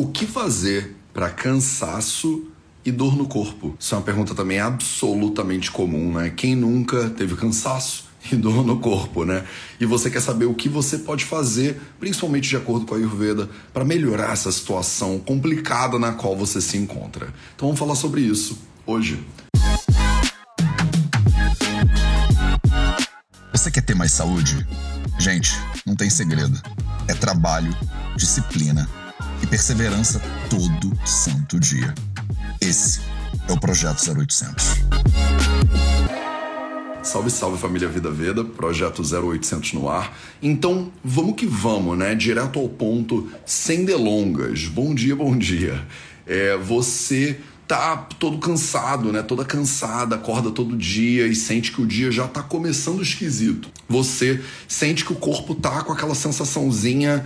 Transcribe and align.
O 0.00 0.06
que 0.06 0.24
fazer 0.24 0.96
para 1.12 1.28
cansaço 1.28 2.46
e 2.82 2.90
dor 2.90 3.14
no 3.14 3.28
corpo? 3.28 3.76
Isso 3.78 3.94
é 3.94 3.98
uma 3.98 4.02
pergunta 4.02 4.34
também 4.34 4.58
absolutamente 4.58 5.70
comum, 5.70 6.14
né? 6.14 6.30
Quem 6.30 6.56
nunca 6.56 7.10
teve 7.10 7.36
cansaço 7.36 8.06
e 8.32 8.34
dor 8.34 8.64
no 8.64 8.78
corpo, 8.80 9.26
né? 9.26 9.44
E 9.78 9.84
você 9.84 10.08
quer 10.08 10.22
saber 10.22 10.46
o 10.46 10.54
que 10.54 10.70
você 10.70 10.96
pode 10.96 11.26
fazer, 11.26 11.78
principalmente 12.00 12.48
de 12.48 12.56
acordo 12.56 12.86
com 12.86 12.94
a 12.94 12.96
Ayurveda, 12.96 13.50
para 13.74 13.84
melhorar 13.84 14.32
essa 14.32 14.50
situação 14.50 15.18
complicada 15.18 15.98
na 15.98 16.12
qual 16.12 16.34
você 16.34 16.62
se 16.62 16.78
encontra. 16.78 17.26
Então 17.54 17.68
vamos 17.68 17.78
falar 17.78 17.94
sobre 17.94 18.22
isso 18.22 18.58
hoje. 18.86 19.22
Você 23.52 23.70
quer 23.70 23.82
ter 23.82 23.94
mais 23.94 24.12
saúde? 24.12 24.66
Gente, 25.18 25.52
não 25.86 25.94
tem 25.94 26.08
segredo. 26.08 26.58
É 27.06 27.12
trabalho, 27.12 27.76
disciplina 28.16 28.88
e 29.42 29.46
perseverança 29.46 30.20
todo 30.48 30.96
santo 31.06 31.58
dia. 31.58 31.94
Esse 32.60 33.00
é 33.48 33.52
o 33.52 33.58
Projeto 33.58 34.00
0800. 34.00 34.80
Salve, 37.02 37.30
salve 37.30 37.58
família 37.58 37.88
Vida 37.88 38.10
Veda, 38.10 38.44
projeto 38.44 39.02
0800 39.02 39.72
no 39.72 39.88
ar. 39.88 40.16
Então, 40.42 40.92
vamos 41.02 41.34
que 41.34 41.46
vamos, 41.46 41.96
né? 41.96 42.14
Direto 42.14 42.58
ao 42.58 42.68
ponto, 42.68 43.28
sem 43.46 43.84
delongas. 43.86 44.66
Bom 44.66 44.94
dia, 44.94 45.16
bom 45.16 45.36
dia. 45.36 45.84
É, 46.26 46.58
você 46.58 47.40
tá 47.66 47.96
todo 47.96 48.38
cansado, 48.38 49.12
né? 49.12 49.22
Toda 49.22 49.44
cansada, 49.44 50.16
acorda 50.16 50.50
todo 50.50 50.76
dia 50.76 51.26
e 51.26 51.34
sente 51.34 51.72
que 51.72 51.80
o 51.80 51.86
dia 51.86 52.12
já 52.12 52.28
tá 52.28 52.42
começando 52.42 53.00
esquisito. 53.00 53.70
Você 53.88 54.40
sente 54.68 55.04
que 55.04 55.12
o 55.12 55.16
corpo 55.16 55.54
tá 55.54 55.82
com 55.82 55.92
aquela 55.92 56.14
sensaçãozinha 56.14 57.24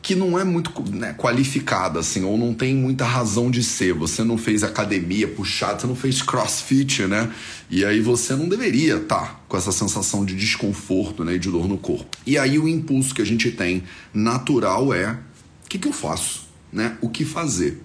que 0.00 0.14
não 0.14 0.38
é 0.38 0.44
muito 0.44 0.72
né, 0.90 1.12
qualificada, 1.14 2.00
assim, 2.00 2.24
ou 2.24 2.38
não 2.38 2.54
tem 2.54 2.74
muita 2.74 3.04
razão 3.04 3.50
de 3.50 3.62
ser. 3.62 3.92
Você 3.94 4.22
não 4.22 4.38
fez 4.38 4.62
academia 4.62 5.26
puxada, 5.26 5.80
você 5.80 5.86
não 5.86 5.96
fez 5.96 6.22
crossfit, 6.22 7.02
né? 7.02 7.30
E 7.68 7.84
aí 7.84 8.00
você 8.00 8.34
não 8.34 8.48
deveria 8.48 8.96
estar 8.96 9.20
tá 9.20 9.40
com 9.48 9.56
essa 9.56 9.72
sensação 9.72 10.24
de 10.24 10.34
desconforto, 10.34 11.24
né, 11.24 11.34
e 11.34 11.38
de 11.38 11.50
dor 11.50 11.68
no 11.68 11.76
corpo. 11.76 12.16
E 12.26 12.38
aí 12.38 12.58
o 12.58 12.68
impulso 12.68 13.14
que 13.14 13.22
a 13.22 13.26
gente 13.26 13.50
tem 13.50 13.82
natural 14.14 14.94
é: 14.94 15.12
o 15.64 15.68
que, 15.68 15.78
que 15.78 15.88
eu 15.88 15.92
faço? 15.92 16.48
Né? 16.72 16.96
O 17.00 17.08
que 17.08 17.24
fazer? 17.24 17.82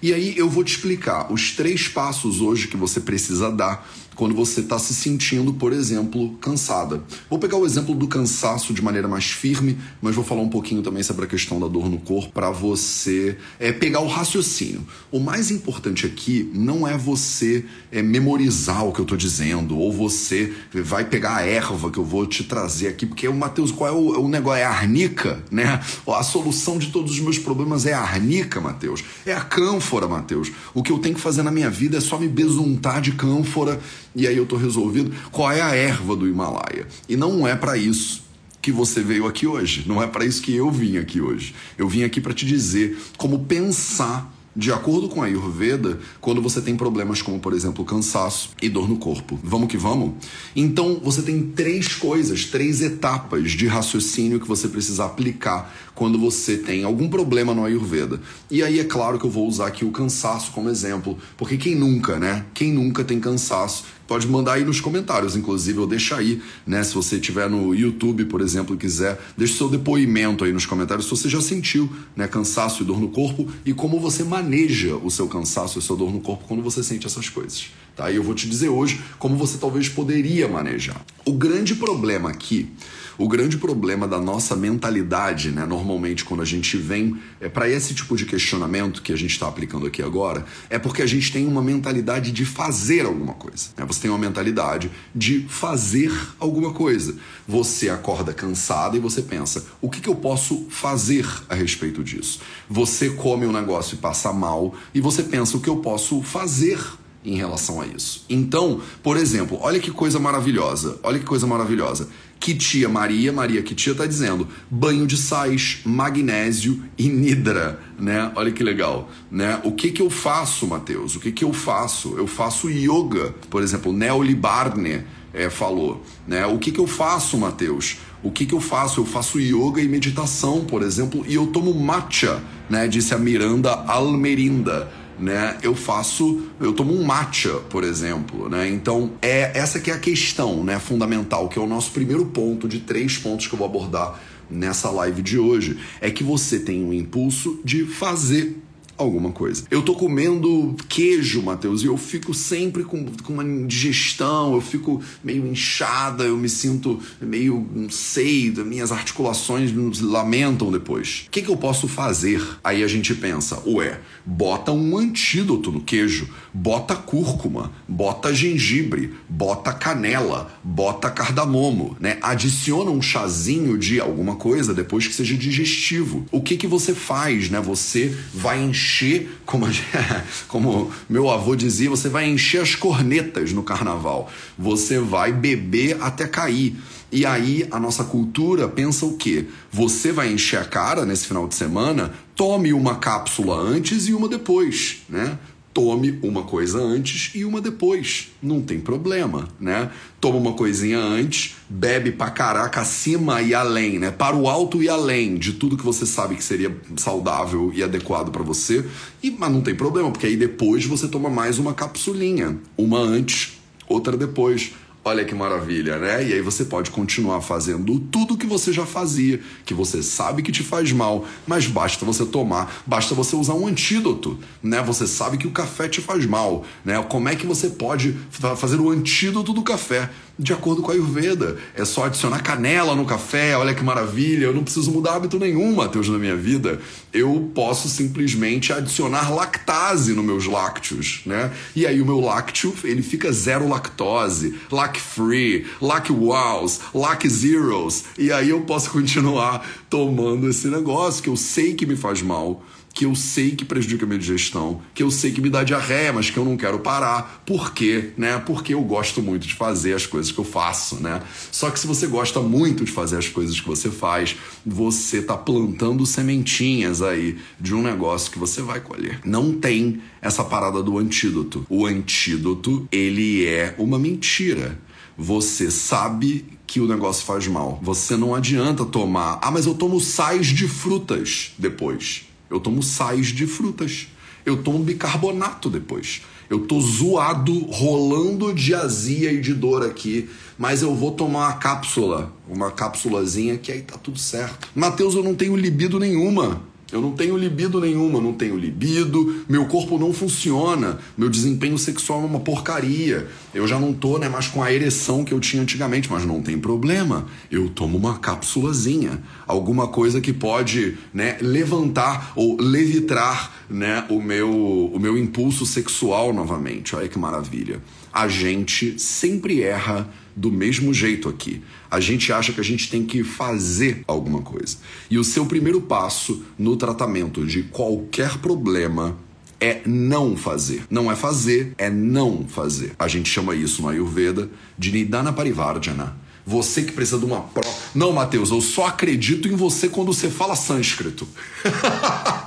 E 0.00 0.14
aí 0.14 0.38
eu 0.38 0.48
vou 0.48 0.62
te 0.62 0.76
explicar 0.76 1.32
os 1.32 1.52
três 1.52 1.88
passos 1.88 2.40
hoje 2.40 2.68
que 2.68 2.76
você 2.76 3.00
precisa 3.00 3.50
dar 3.50 3.86
quando 4.18 4.34
você 4.34 4.62
está 4.62 4.80
se 4.80 4.92
sentindo, 4.92 5.54
por 5.54 5.72
exemplo, 5.72 6.36
cansada. 6.40 7.00
Vou 7.30 7.38
pegar 7.38 7.56
o 7.56 7.64
exemplo 7.64 7.94
do 7.94 8.08
cansaço 8.08 8.74
de 8.74 8.82
maneira 8.82 9.06
mais 9.06 9.26
firme, 9.26 9.78
mas 10.02 10.16
vou 10.16 10.24
falar 10.24 10.42
um 10.42 10.48
pouquinho 10.48 10.82
também 10.82 11.04
sobre 11.04 11.24
a 11.24 11.28
questão 11.28 11.60
da 11.60 11.68
dor 11.68 11.88
no 11.88 11.98
corpo 11.98 12.32
para 12.32 12.50
você 12.50 13.38
é, 13.60 13.70
pegar 13.70 14.00
o 14.00 14.08
raciocínio. 14.08 14.84
O 15.12 15.20
mais 15.20 15.52
importante 15.52 16.04
aqui 16.04 16.50
não 16.52 16.86
é 16.86 16.98
você 16.98 17.64
é, 17.92 18.02
memorizar 18.02 18.84
o 18.84 18.92
que 18.92 18.98
eu 18.98 19.04
estou 19.04 19.16
dizendo, 19.16 19.78
ou 19.78 19.92
você 19.92 20.52
vai 20.74 21.04
pegar 21.04 21.36
a 21.36 21.42
erva 21.42 21.88
que 21.88 21.98
eu 21.98 22.04
vou 22.04 22.26
te 22.26 22.42
trazer 22.42 22.88
aqui, 22.88 23.06
porque 23.06 23.28
o 23.28 23.34
Matheus, 23.34 23.70
qual 23.70 23.88
é 23.88 23.92
o, 23.92 24.24
o 24.24 24.28
negócio? 24.28 24.58
É 24.58 24.64
a 24.64 24.70
arnica, 24.70 25.44
né? 25.48 25.80
A 26.08 26.22
solução 26.24 26.76
de 26.76 26.88
todos 26.88 27.12
os 27.12 27.20
meus 27.20 27.38
problemas 27.38 27.86
é 27.86 27.92
a 27.92 28.00
arnica, 28.00 28.60
Matheus. 28.60 29.04
É 29.24 29.32
a 29.32 29.42
cânfora, 29.42 30.08
Matheus. 30.08 30.50
O 30.74 30.82
que 30.82 30.90
eu 30.90 30.98
tenho 30.98 31.14
que 31.14 31.20
fazer 31.20 31.44
na 31.44 31.52
minha 31.52 31.70
vida 31.70 31.98
é 31.98 32.00
só 32.00 32.18
me 32.18 32.26
besuntar 32.26 33.00
de 33.00 33.12
cânfora 33.12 33.78
e 34.18 34.26
aí 34.26 34.36
eu 34.36 34.42
estou 34.42 34.58
resolvido. 34.58 35.12
Qual 35.30 35.50
é 35.50 35.62
a 35.62 35.74
erva 35.74 36.16
do 36.16 36.26
Himalaia? 36.26 36.88
E 37.08 37.16
não 37.16 37.46
é 37.46 37.54
para 37.54 37.78
isso 37.78 38.24
que 38.60 38.72
você 38.72 39.00
veio 39.00 39.28
aqui 39.28 39.46
hoje. 39.46 39.84
Não 39.86 40.02
é 40.02 40.08
para 40.08 40.24
isso 40.24 40.42
que 40.42 40.52
eu 40.54 40.70
vim 40.72 40.98
aqui 40.98 41.20
hoje. 41.20 41.54
Eu 41.78 41.88
vim 41.88 42.02
aqui 42.02 42.20
para 42.20 42.34
te 42.34 42.44
dizer 42.44 42.98
como 43.16 43.44
pensar 43.44 44.34
de 44.58 44.72
acordo 44.72 45.08
com 45.08 45.22
a 45.22 45.26
Ayurveda, 45.26 46.00
quando 46.20 46.42
você 46.42 46.60
tem 46.60 46.76
problemas 46.76 47.22
como, 47.22 47.38
por 47.38 47.52
exemplo, 47.52 47.84
cansaço 47.84 48.50
e 48.60 48.68
dor 48.68 48.88
no 48.88 48.96
corpo. 48.96 49.38
Vamos 49.40 49.68
que 49.68 49.76
vamos? 49.76 50.14
Então, 50.56 51.00
você 51.00 51.22
tem 51.22 51.40
três 51.42 51.94
coisas, 51.94 52.44
três 52.44 52.82
etapas 52.82 53.52
de 53.52 53.68
raciocínio 53.68 54.40
que 54.40 54.48
você 54.48 54.66
precisa 54.66 55.04
aplicar 55.04 55.72
quando 55.94 56.18
você 56.18 56.56
tem 56.56 56.82
algum 56.82 57.08
problema 57.08 57.54
no 57.54 57.64
Ayurveda. 57.64 58.20
E 58.50 58.60
aí 58.64 58.80
é 58.80 58.84
claro 58.84 59.16
que 59.16 59.26
eu 59.26 59.30
vou 59.30 59.46
usar 59.46 59.68
aqui 59.68 59.84
o 59.84 59.92
cansaço 59.92 60.50
como 60.50 60.68
exemplo, 60.68 61.16
porque 61.36 61.56
quem 61.56 61.76
nunca, 61.76 62.18
né? 62.18 62.44
Quem 62.52 62.72
nunca 62.72 63.04
tem 63.04 63.20
cansaço 63.20 63.84
pode 64.08 64.26
mandar 64.26 64.54
aí 64.54 64.64
nos 64.64 64.80
comentários, 64.80 65.36
inclusive, 65.36 65.78
ou 65.78 65.86
deixa 65.86 66.16
aí, 66.16 66.42
né? 66.66 66.82
Se 66.82 66.94
você 66.94 67.16
estiver 67.16 67.48
no 67.48 67.74
YouTube, 67.74 68.24
por 68.24 68.40
exemplo, 68.40 68.74
e 68.74 68.78
quiser, 68.78 69.20
deixe 69.36 69.52
seu 69.52 69.68
depoimento 69.68 70.44
aí 70.44 70.52
nos 70.52 70.64
comentários 70.64 71.04
se 71.04 71.10
você 71.10 71.28
já 71.28 71.40
sentiu, 71.42 71.88
né, 72.16 72.26
cansaço 72.26 72.82
e 72.82 72.86
dor 72.86 72.98
no 73.00 73.08
corpo 73.08 73.46
e 73.66 73.74
como 73.74 74.00
você 74.00 74.24
maneja 74.24 74.96
o 74.96 75.10
seu 75.10 75.28
cansaço 75.28 75.78
e 75.78 75.82
sua 75.82 75.96
dor 75.96 76.10
no 76.10 76.20
corpo 76.20 76.44
quando 76.48 76.62
você 76.62 76.82
sente 76.82 77.06
essas 77.06 77.28
coisas. 77.28 77.66
Tá? 77.94 78.10
E 78.10 78.16
eu 78.16 78.22
vou 78.22 78.34
te 78.34 78.48
dizer 78.48 78.70
hoje 78.70 79.00
como 79.18 79.36
você 79.36 79.58
talvez 79.58 79.88
poderia 79.88 80.48
manejar. 80.48 81.04
O 81.26 81.32
grande 81.32 81.74
problema 81.74 82.30
aqui 82.30 82.70
o 83.18 83.26
grande 83.26 83.58
problema 83.58 84.06
da 84.06 84.20
nossa 84.20 84.54
mentalidade, 84.54 85.50
né, 85.50 85.66
normalmente 85.66 86.24
quando 86.24 86.40
a 86.40 86.46
gente 86.46 86.76
vem 86.76 87.18
é, 87.40 87.48
para 87.48 87.68
esse 87.68 87.92
tipo 87.92 88.16
de 88.16 88.24
questionamento 88.24 89.02
que 89.02 89.12
a 89.12 89.16
gente 89.16 89.32
está 89.32 89.48
aplicando 89.48 89.86
aqui 89.86 90.00
agora, 90.00 90.46
é 90.70 90.78
porque 90.78 91.02
a 91.02 91.06
gente 91.06 91.32
tem 91.32 91.46
uma 91.46 91.60
mentalidade 91.60 92.30
de 92.30 92.44
fazer 92.44 93.04
alguma 93.04 93.34
coisa. 93.34 93.70
Né? 93.76 93.84
Você 93.84 94.02
tem 94.02 94.10
uma 94.10 94.18
mentalidade 94.18 94.90
de 95.12 95.40
fazer 95.48 96.12
alguma 96.38 96.72
coisa. 96.72 97.16
Você 97.46 97.90
acorda 97.90 98.32
cansado 98.32 98.96
e 98.96 99.00
você 99.00 99.20
pensa: 99.20 99.66
o 99.80 99.90
que, 99.90 100.00
que 100.00 100.08
eu 100.08 100.14
posso 100.14 100.66
fazer 100.70 101.26
a 101.48 101.54
respeito 101.54 102.04
disso? 102.04 102.40
Você 102.70 103.10
come 103.10 103.46
um 103.46 103.52
negócio 103.52 103.96
e 103.96 103.98
passa 103.98 104.32
mal 104.32 104.74
e 104.94 105.00
você 105.00 105.24
pensa: 105.24 105.56
o 105.56 105.60
que 105.60 105.68
eu 105.68 105.78
posso 105.78 106.22
fazer 106.22 106.78
em 107.24 107.36
relação 107.36 107.80
a 107.80 107.86
isso. 107.86 108.24
Então, 108.28 108.80
por 109.02 109.16
exemplo, 109.16 109.58
olha 109.60 109.80
que 109.80 109.90
coisa 109.90 110.18
maravilhosa. 110.18 110.98
Olha 111.02 111.18
que 111.18 111.24
coisa 111.24 111.46
maravilhosa. 111.46 112.08
Que 112.40 112.54
tia 112.54 112.88
Maria, 112.88 113.32
Maria 113.32 113.62
que 113.62 113.74
tia 113.74 113.94
tá 113.94 114.06
dizendo, 114.06 114.46
banho 114.70 115.06
de 115.06 115.16
sais, 115.16 115.80
magnésio 115.84 116.82
e 116.96 117.08
nidra, 117.08 117.80
né? 117.98 118.30
Olha 118.36 118.52
que 118.52 118.62
legal, 118.62 119.10
né? 119.30 119.60
O 119.64 119.72
que 119.72 119.90
que 119.90 120.00
eu 120.00 120.08
faço, 120.08 120.66
Mateus? 120.66 121.16
O 121.16 121.20
que 121.20 121.32
que 121.32 121.44
eu 121.44 121.52
faço? 121.52 122.14
Eu 122.16 122.28
faço 122.28 122.70
yoga, 122.70 123.34
por 123.50 123.62
exemplo, 123.62 123.92
Neoli 123.92 124.36
Barne 124.36 125.02
é, 125.34 125.50
falou, 125.50 126.02
né? 126.26 126.46
O 126.46 126.58
que 126.58 126.70
que 126.70 126.78
eu 126.78 126.86
faço, 126.86 127.36
Mateus? 127.36 127.98
O 128.22 128.30
que 128.30 128.46
que 128.46 128.54
eu 128.54 128.60
faço? 128.60 129.00
Eu 129.00 129.06
faço 129.06 129.40
yoga 129.40 129.80
e 129.80 129.88
meditação, 129.88 130.64
por 130.64 130.82
exemplo, 130.82 131.24
e 131.26 131.34
eu 131.34 131.48
tomo 131.48 131.74
matcha, 131.74 132.40
né? 132.70 132.86
Disse 132.86 133.14
a 133.14 133.18
Miranda 133.18 133.72
Almerinda 133.72 134.88
né? 135.18 135.56
Eu 135.62 135.74
faço, 135.74 136.48
eu 136.60 136.72
tomo 136.72 136.94
um 136.94 137.04
matcha, 137.04 137.54
por 137.70 137.84
exemplo, 137.84 138.48
né? 138.48 138.68
Então, 138.68 139.12
é 139.20 139.58
essa 139.58 139.80
que 139.80 139.90
é 139.90 139.94
a 139.94 139.98
questão, 139.98 140.62
né, 140.62 140.78
fundamental, 140.78 141.48
que 141.48 141.58
é 141.58 141.62
o 141.62 141.66
nosso 141.66 141.90
primeiro 141.92 142.26
ponto 142.26 142.68
de 142.68 142.80
três 142.80 143.18
pontos 143.18 143.46
que 143.46 143.54
eu 143.54 143.58
vou 143.58 143.66
abordar 143.66 144.20
nessa 144.50 144.90
live 144.90 145.20
de 145.20 145.38
hoje, 145.38 145.78
é 146.00 146.10
que 146.10 146.24
você 146.24 146.58
tem 146.58 146.84
um 146.84 146.92
impulso 146.92 147.60
de 147.64 147.84
fazer 147.84 148.56
alguma 148.98 149.30
coisa. 149.30 149.64
Eu 149.70 149.80
tô 149.80 149.94
comendo 149.94 150.76
queijo, 150.88 151.40
Matheus, 151.40 151.82
e 151.82 151.86
eu 151.86 151.96
fico 151.96 152.34
sempre 152.34 152.82
com, 152.82 153.06
com 153.22 153.32
uma 153.32 153.66
digestão, 153.66 154.54
eu 154.54 154.60
fico 154.60 155.00
meio 155.22 155.46
inchada, 155.46 156.24
eu 156.24 156.36
me 156.36 156.48
sinto 156.48 157.00
meio, 157.20 157.66
não 157.72 157.88
sei, 157.88 158.50
minhas 158.50 158.90
articulações 158.90 159.72
lamentam 160.00 160.72
depois. 160.72 161.24
O 161.28 161.30
que, 161.30 161.42
que 161.42 161.48
eu 161.48 161.56
posso 161.56 161.86
fazer? 161.86 162.44
Aí 162.62 162.82
a 162.82 162.88
gente 162.88 163.14
pensa, 163.14 163.62
ué, 163.66 164.00
bota 164.26 164.72
um 164.72 164.98
antídoto 164.98 165.70
no 165.70 165.80
queijo, 165.80 166.28
bota 166.52 166.96
cúrcuma, 166.96 167.72
bota 167.86 168.34
gengibre, 168.34 169.14
bota 169.28 169.72
canela, 169.72 170.52
bota 170.64 171.08
cardamomo, 171.08 171.96
né? 172.00 172.18
Adiciona 172.20 172.90
um 172.90 173.00
chazinho 173.00 173.78
de 173.78 174.00
alguma 174.00 174.34
coisa 174.34 174.74
depois 174.74 175.06
que 175.06 175.14
seja 175.14 175.36
digestivo. 175.36 176.26
O 176.32 176.40
que 176.40 176.56
que 176.56 176.66
você 176.66 176.94
faz, 176.94 177.48
né? 177.48 177.60
Você 177.60 178.16
vai 178.34 178.60
encher 178.62 178.87
encher, 178.88 179.30
como, 179.44 179.66
como 180.48 180.90
meu 181.08 181.28
avô 181.28 181.54
dizia, 181.54 181.90
você 181.90 182.08
vai 182.08 182.26
encher 182.26 182.62
as 182.62 182.74
cornetas 182.74 183.52
no 183.52 183.62
carnaval. 183.62 184.30
Você 184.58 184.98
vai 184.98 185.30
beber 185.30 185.98
até 186.00 186.26
cair. 186.26 186.74
E 187.12 187.24
aí 187.24 187.66
a 187.70 187.78
nossa 187.78 188.04
cultura 188.04 188.68
pensa 188.68 189.04
o 189.06 189.16
quê? 189.16 189.46
Você 189.70 190.10
vai 190.10 190.32
encher 190.32 190.60
a 190.60 190.64
cara 190.64 191.04
nesse 191.04 191.26
final 191.26 191.46
de 191.46 191.54
semana, 191.54 192.12
tome 192.34 192.72
uma 192.72 192.96
cápsula 192.96 193.56
antes 193.56 194.08
e 194.08 194.14
uma 194.14 194.28
depois, 194.28 195.02
né? 195.08 195.38
Tome 195.78 196.18
uma 196.24 196.42
coisa 196.42 196.80
antes 196.80 197.32
e 197.36 197.44
uma 197.44 197.60
depois. 197.60 198.32
Não 198.42 198.60
tem 198.60 198.80
problema, 198.80 199.46
né? 199.60 199.92
Toma 200.20 200.36
uma 200.36 200.54
coisinha 200.54 200.98
antes, 200.98 201.54
bebe 201.68 202.10
pra 202.10 202.30
caraca 202.30 202.80
acima 202.80 203.40
e 203.40 203.54
além, 203.54 203.96
né? 203.96 204.10
Para 204.10 204.34
o 204.34 204.48
alto 204.48 204.82
e 204.82 204.88
além 204.88 205.36
de 205.36 205.52
tudo 205.52 205.76
que 205.76 205.84
você 205.84 206.04
sabe 206.04 206.34
que 206.34 206.42
seria 206.42 206.76
saudável 206.96 207.70
e 207.72 207.80
adequado 207.80 208.32
para 208.32 208.42
você. 208.42 208.84
E, 209.22 209.30
mas 209.30 209.52
não 209.52 209.60
tem 209.60 209.72
problema, 209.72 210.10
porque 210.10 210.26
aí 210.26 210.36
depois 210.36 210.84
você 210.84 211.06
toma 211.06 211.30
mais 211.30 211.60
uma 211.60 211.72
capsulinha. 211.72 212.58
Uma 212.76 212.98
antes, 212.98 213.56
outra 213.88 214.16
depois 214.16 214.72
Olha 215.04 215.24
que 215.24 215.34
maravilha, 215.34 215.96
né? 215.96 216.22
E 216.22 216.34
aí 216.34 216.40
você 216.42 216.64
pode 216.64 216.90
continuar 216.90 217.40
fazendo 217.40 217.98
tudo 217.98 218.36
que 218.36 218.46
você 218.46 218.72
já 218.72 218.84
fazia, 218.84 219.40
que 219.64 219.72
você 219.72 220.02
sabe 220.02 220.42
que 220.42 220.52
te 220.52 220.62
faz 220.62 220.92
mal, 220.92 221.24
mas 221.46 221.66
basta 221.66 222.04
você 222.04 222.26
tomar, 222.26 222.82
basta 222.86 223.14
você 223.14 223.34
usar 223.34 223.54
um 223.54 223.66
antídoto, 223.66 224.38
né? 224.62 224.82
Você 224.82 225.06
sabe 225.06 225.38
que 225.38 225.46
o 225.46 225.50
café 225.50 225.88
te 225.88 226.00
faz 226.00 226.26
mal, 226.26 226.64
né? 226.84 227.02
Como 227.08 227.28
é 227.28 227.36
que 227.36 227.46
você 227.46 227.70
pode 227.70 228.18
fazer 228.56 228.76
o 228.76 228.90
antídoto 228.90 229.52
do 229.52 229.62
café? 229.62 230.10
De 230.38 230.52
acordo 230.52 230.82
com 230.82 230.92
a 230.92 230.94
Ayurveda, 230.94 231.56
é 231.74 231.84
só 231.84 232.04
adicionar 232.04 232.40
canela 232.44 232.94
no 232.94 233.04
café, 233.04 233.56
olha 233.56 233.74
que 233.74 233.82
maravilha, 233.82 234.44
eu 234.44 234.54
não 234.54 234.62
preciso 234.62 234.92
mudar 234.92 235.16
hábito 235.16 235.36
nenhum, 235.36 235.74
Matheus, 235.74 236.08
na 236.08 236.16
minha 236.16 236.36
vida. 236.36 236.78
Eu 237.12 237.50
posso 237.52 237.88
simplesmente 237.88 238.72
adicionar 238.72 239.34
lactase 239.34 240.14
nos 240.14 240.24
meus 240.24 240.46
lácteos, 240.46 241.22
né? 241.26 241.50
E 241.74 241.84
aí 241.84 242.00
o 242.00 242.06
meu 242.06 242.20
lácteo, 242.20 242.72
ele 242.84 243.02
fica 243.02 243.32
zero 243.32 243.68
lactose, 243.68 244.54
lac 244.70 245.00
free, 245.00 245.66
lac 245.82 246.08
wows, 246.08 246.82
lac 246.94 247.28
zeros, 247.28 248.04
e 248.16 248.30
aí 248.30 248.50
eu 248.50 248.60
posso 248.60 248.90
continuar 248.94 249.66
tomando 249.90 250.48
esse 250.48 250.68
negócio 250.68 251.20
que 251.20 251.28
eu 251.28 251.36
sei 251.36 251.74
que 251.74 251.84
me 251.84 251.96
faz 251.96 252.22
mal 252.22 252.62
que 252.98 253.04
eu 253.04 253.14
sei 253.14 253.52
que 253.52 253.64
prejudica 253.64 254.04
a 254.04 254.08
minha 254.08 254.18
digestão, 254.18 254.82
que 254.92 255.04
eu 255.04 255.10
sei 255.12 255.30
que 255.30 255.40
me 255.40 255.48
dá 255.48 255.62
diarreia, 255.62 256.12
mas 256.12 256.30
que 256.30 256.36
eu 256.36 256.44
não 256.44 256.56
quero 256.56 256.80
parar. 256.80 257.44
Por 257.46 257.72
quê? 257.72 258.10
Né? 258.16 258.42
Porque 258.44 258.74
eu 258.74 258.82
gosto 258.82 259.22
muito 259.22 259.46
de 259.46 259.54
fazer 259.54 259.94
as 259.94 260.04
coisas 260.04 260.32
que 260.32 260.38
eu 260.40 260.44
faço, 260.44 260.96
né? 260.96 261.22
Só 261.52 261.70
que 261.70 261.78
se 261.78 261.86
você 261.86 262.08
gosta 262.08 262.40
muito 262.40 262.84
de 262.84 262.90
fazer 262.90 263.16
as 263.16 263.28
coisas 263.28 263.60
que 263.60 263.68
você 263.68 263.88
faz, 263.88 264.34
você 264.66 265.22
tá 265.22 265.36
plantando 265.36 266.04
sementinhas 266.04 267.00
aí 267.00 267.38
de 267.60 267.72
um 267.72 267.84
negócio 267.84 268.32
que 268.32 268.38
você 268.38 268.62
vai 268.62 268.80
colher. 268.80 269.20
Não 269.24 269.52
tem 269.52 270.02
essa 270.20 270.42
parada 270.42 270.82
do 270.82 270.98
antídoto. 270.98 271.64
O 271.70 271.86
antídoto, 271.86 272.88
ele 272.90 273.46
é 273.46 273.76
uma 273.78 273.96
mentira. 273.96 274.76
Você 275.16 275.70
sabe 275.70 276.44
que 276.66 276.80
o 276.80 276.88
negócio 276.88 277.24
faz 277.24 277.46
mal. 277.46 277.78
Você 277.80 278.16
não 278.16 278.34
adianta 278.34 278.84
tomar. 278.84 279.38
Ah, 279.40 279.52
mas 279.52 279.66
eu 279.66 279.74
tomo 279.74 280.00
sais 280.00 280.48
de 280.48 280.66
frutas 280.66 281.52
depois. 281.56 282.27
Eu 282.50 282.60
tomo 282.60 282.82
sais 282.82 283.28
de 283.28 283.46
frutas. 283.46 284.08
Eu 284.44 284.62
tomo 284.62 284.78
bicarbonato 284.78 285.68
depois. 285.68 286.22
Eu 286.48 286.60
tô 286.60 286.80
zoado, 286.80 287.58
rolando 287.66 288.54
de 288.54 288.74
azia 288.74 289.30
e 289.30 289.40
de 289.40 289.52
dor 289.52 289.84
aqui, 289.84 290.30
mas 290.56 290.80
eu 290.80 290.94
vou 290.94 291.10
tomar 291.10 291.40
uma 291.40 291.52
cápsula, 291.52 292.32
uma 292.48 292.70
cápsulazinha 292.70 293.58
que 293.58 293.70
aí 293.70 293.82
tá 293.82 293.98
tudo 293.98 294.18
certo. 294.18 294.66
Mateus, 294.74 295.14
eu 295.14 295.22
não 295.22 295.34
tenho 295.34 295.54
libido 295.54 296.00
nenhuma. 296.00 296.62
Eu 296.90 297.02
não 297.02 297.12
tenho 297.12 297.36
libido 297.36 297.78
nenhuma, 297.80 298.18
não 298.18 298.32
tenho 298.32 298.56
libido, 298.56 299.44
meu 299.46 299.66
corpo 299.66 299.98
não 299.98 300.10
funciona, 300.10 300.98
meu 301.18 301.28
desempenho 301.28 301.76
sexual 301.76 302.22
é 302.22 302.24
uma 302.24 302.40
porcaria. 302.40 303.28
Eu 303.52 303.68
já 303.68 303.78
não 303.78 303.92
tô 303.92 304.16
né, 304.16 304.26
mais 304.26 304.46
com 304.46 304.62
a 304.62 304.72
ereção 304.72 305.22
que 305.22 305.34
eu 305.34 305.38
tinha 305.38 305.62
antigamente, 305.62 306.10
mas 306.10 306.24
não 306.24 306.40
tem 306.40 306.58
problema. 306.58 307.26
Eu 307.50 307.68
tomo 307.68 307.98
uma 307.98 308.18
cápsulazinha, 308.18 309.22
alguma 309.46 309.88
coisa 309.88 310.18
que 310.18 310.32
pode 310.32 310.96
né, 311.12 311.36
levantar 311.42 312.32
ou 312.34 312.56
levitar 312.58 313.52
né, 313.68 314.06
o, 314.08 314.22
meu, 314.22 314.50
o 314.50 314.98
meu 314.98 315.18
impulso 315.18 315.66
sexual 315.66 316.32
novamente. 316.32 316.96
Olha 316.96 317.08
que 317.08 317.18
maravilha. 317.18 317.82
A 318.10 318.28
gente 318.28 318.98
sempre 318.98 319.62
erra 319.62 320.08
do 320.34 320.50
mesmo 320.50 320.94
jeito 320.94 321.28
aqui. 321.28 321.62
A 321.90 322.00
gente 322.00 322.32
acha 322.32 322.52
que 322.52 322.60
a 322.60 322.64
gente 322.64 322.90
tem 322.90 323.04
que 323.04 323.24
fazer 323.24 324.02
alguma 324.06 324.42
coisa. 324.42 324.76
E 325.10 325.18
o 325.18 325.24
seu 325.24 325.46
primeiro 325.46 325.80
passo 325.80 326.42
no 326.58 326.76
tratamento 326.76 327.46
de 327.46 327.62
qualquer 327.64 328.38
problema 328.38 329.16
é 329.60 329.80
não 329.86 330.36
fazer. 330.36 330.84
Não 330.90 331.10
é 331.10 331.16
fazer, 331.16 331.74
é 331.78 331.90
não 331.90 332.46
fazer. 332.46 332.92
A 332.98 333.08
gente 333.08 333.28
chama 333.28 333.54
isso 333.54 333.82
no 333.82 333.88
Ayurveda 333.88 334.50
de 334.78 334.92
Nidana 334.92 335.32
Parivardhana. 335.32 336.16
Você 336.46 336.82
que 336.82 336.92
precisa 336.92 337.18
de 337.18 337.26
uma 337.26 337.42
prova. 337.42 337.68
Não, 337.94 338.12
Mateus, 338.12 338.50
eu 338.50 338.60
só 338.60 338.86
acredito 338.86 339.48
em 339.48 339.54
você 339.54 339.88
quando 339.88 340.14
você 340.14 340.30
fala 340.30 340.56
sânscrito. 340.56 341.28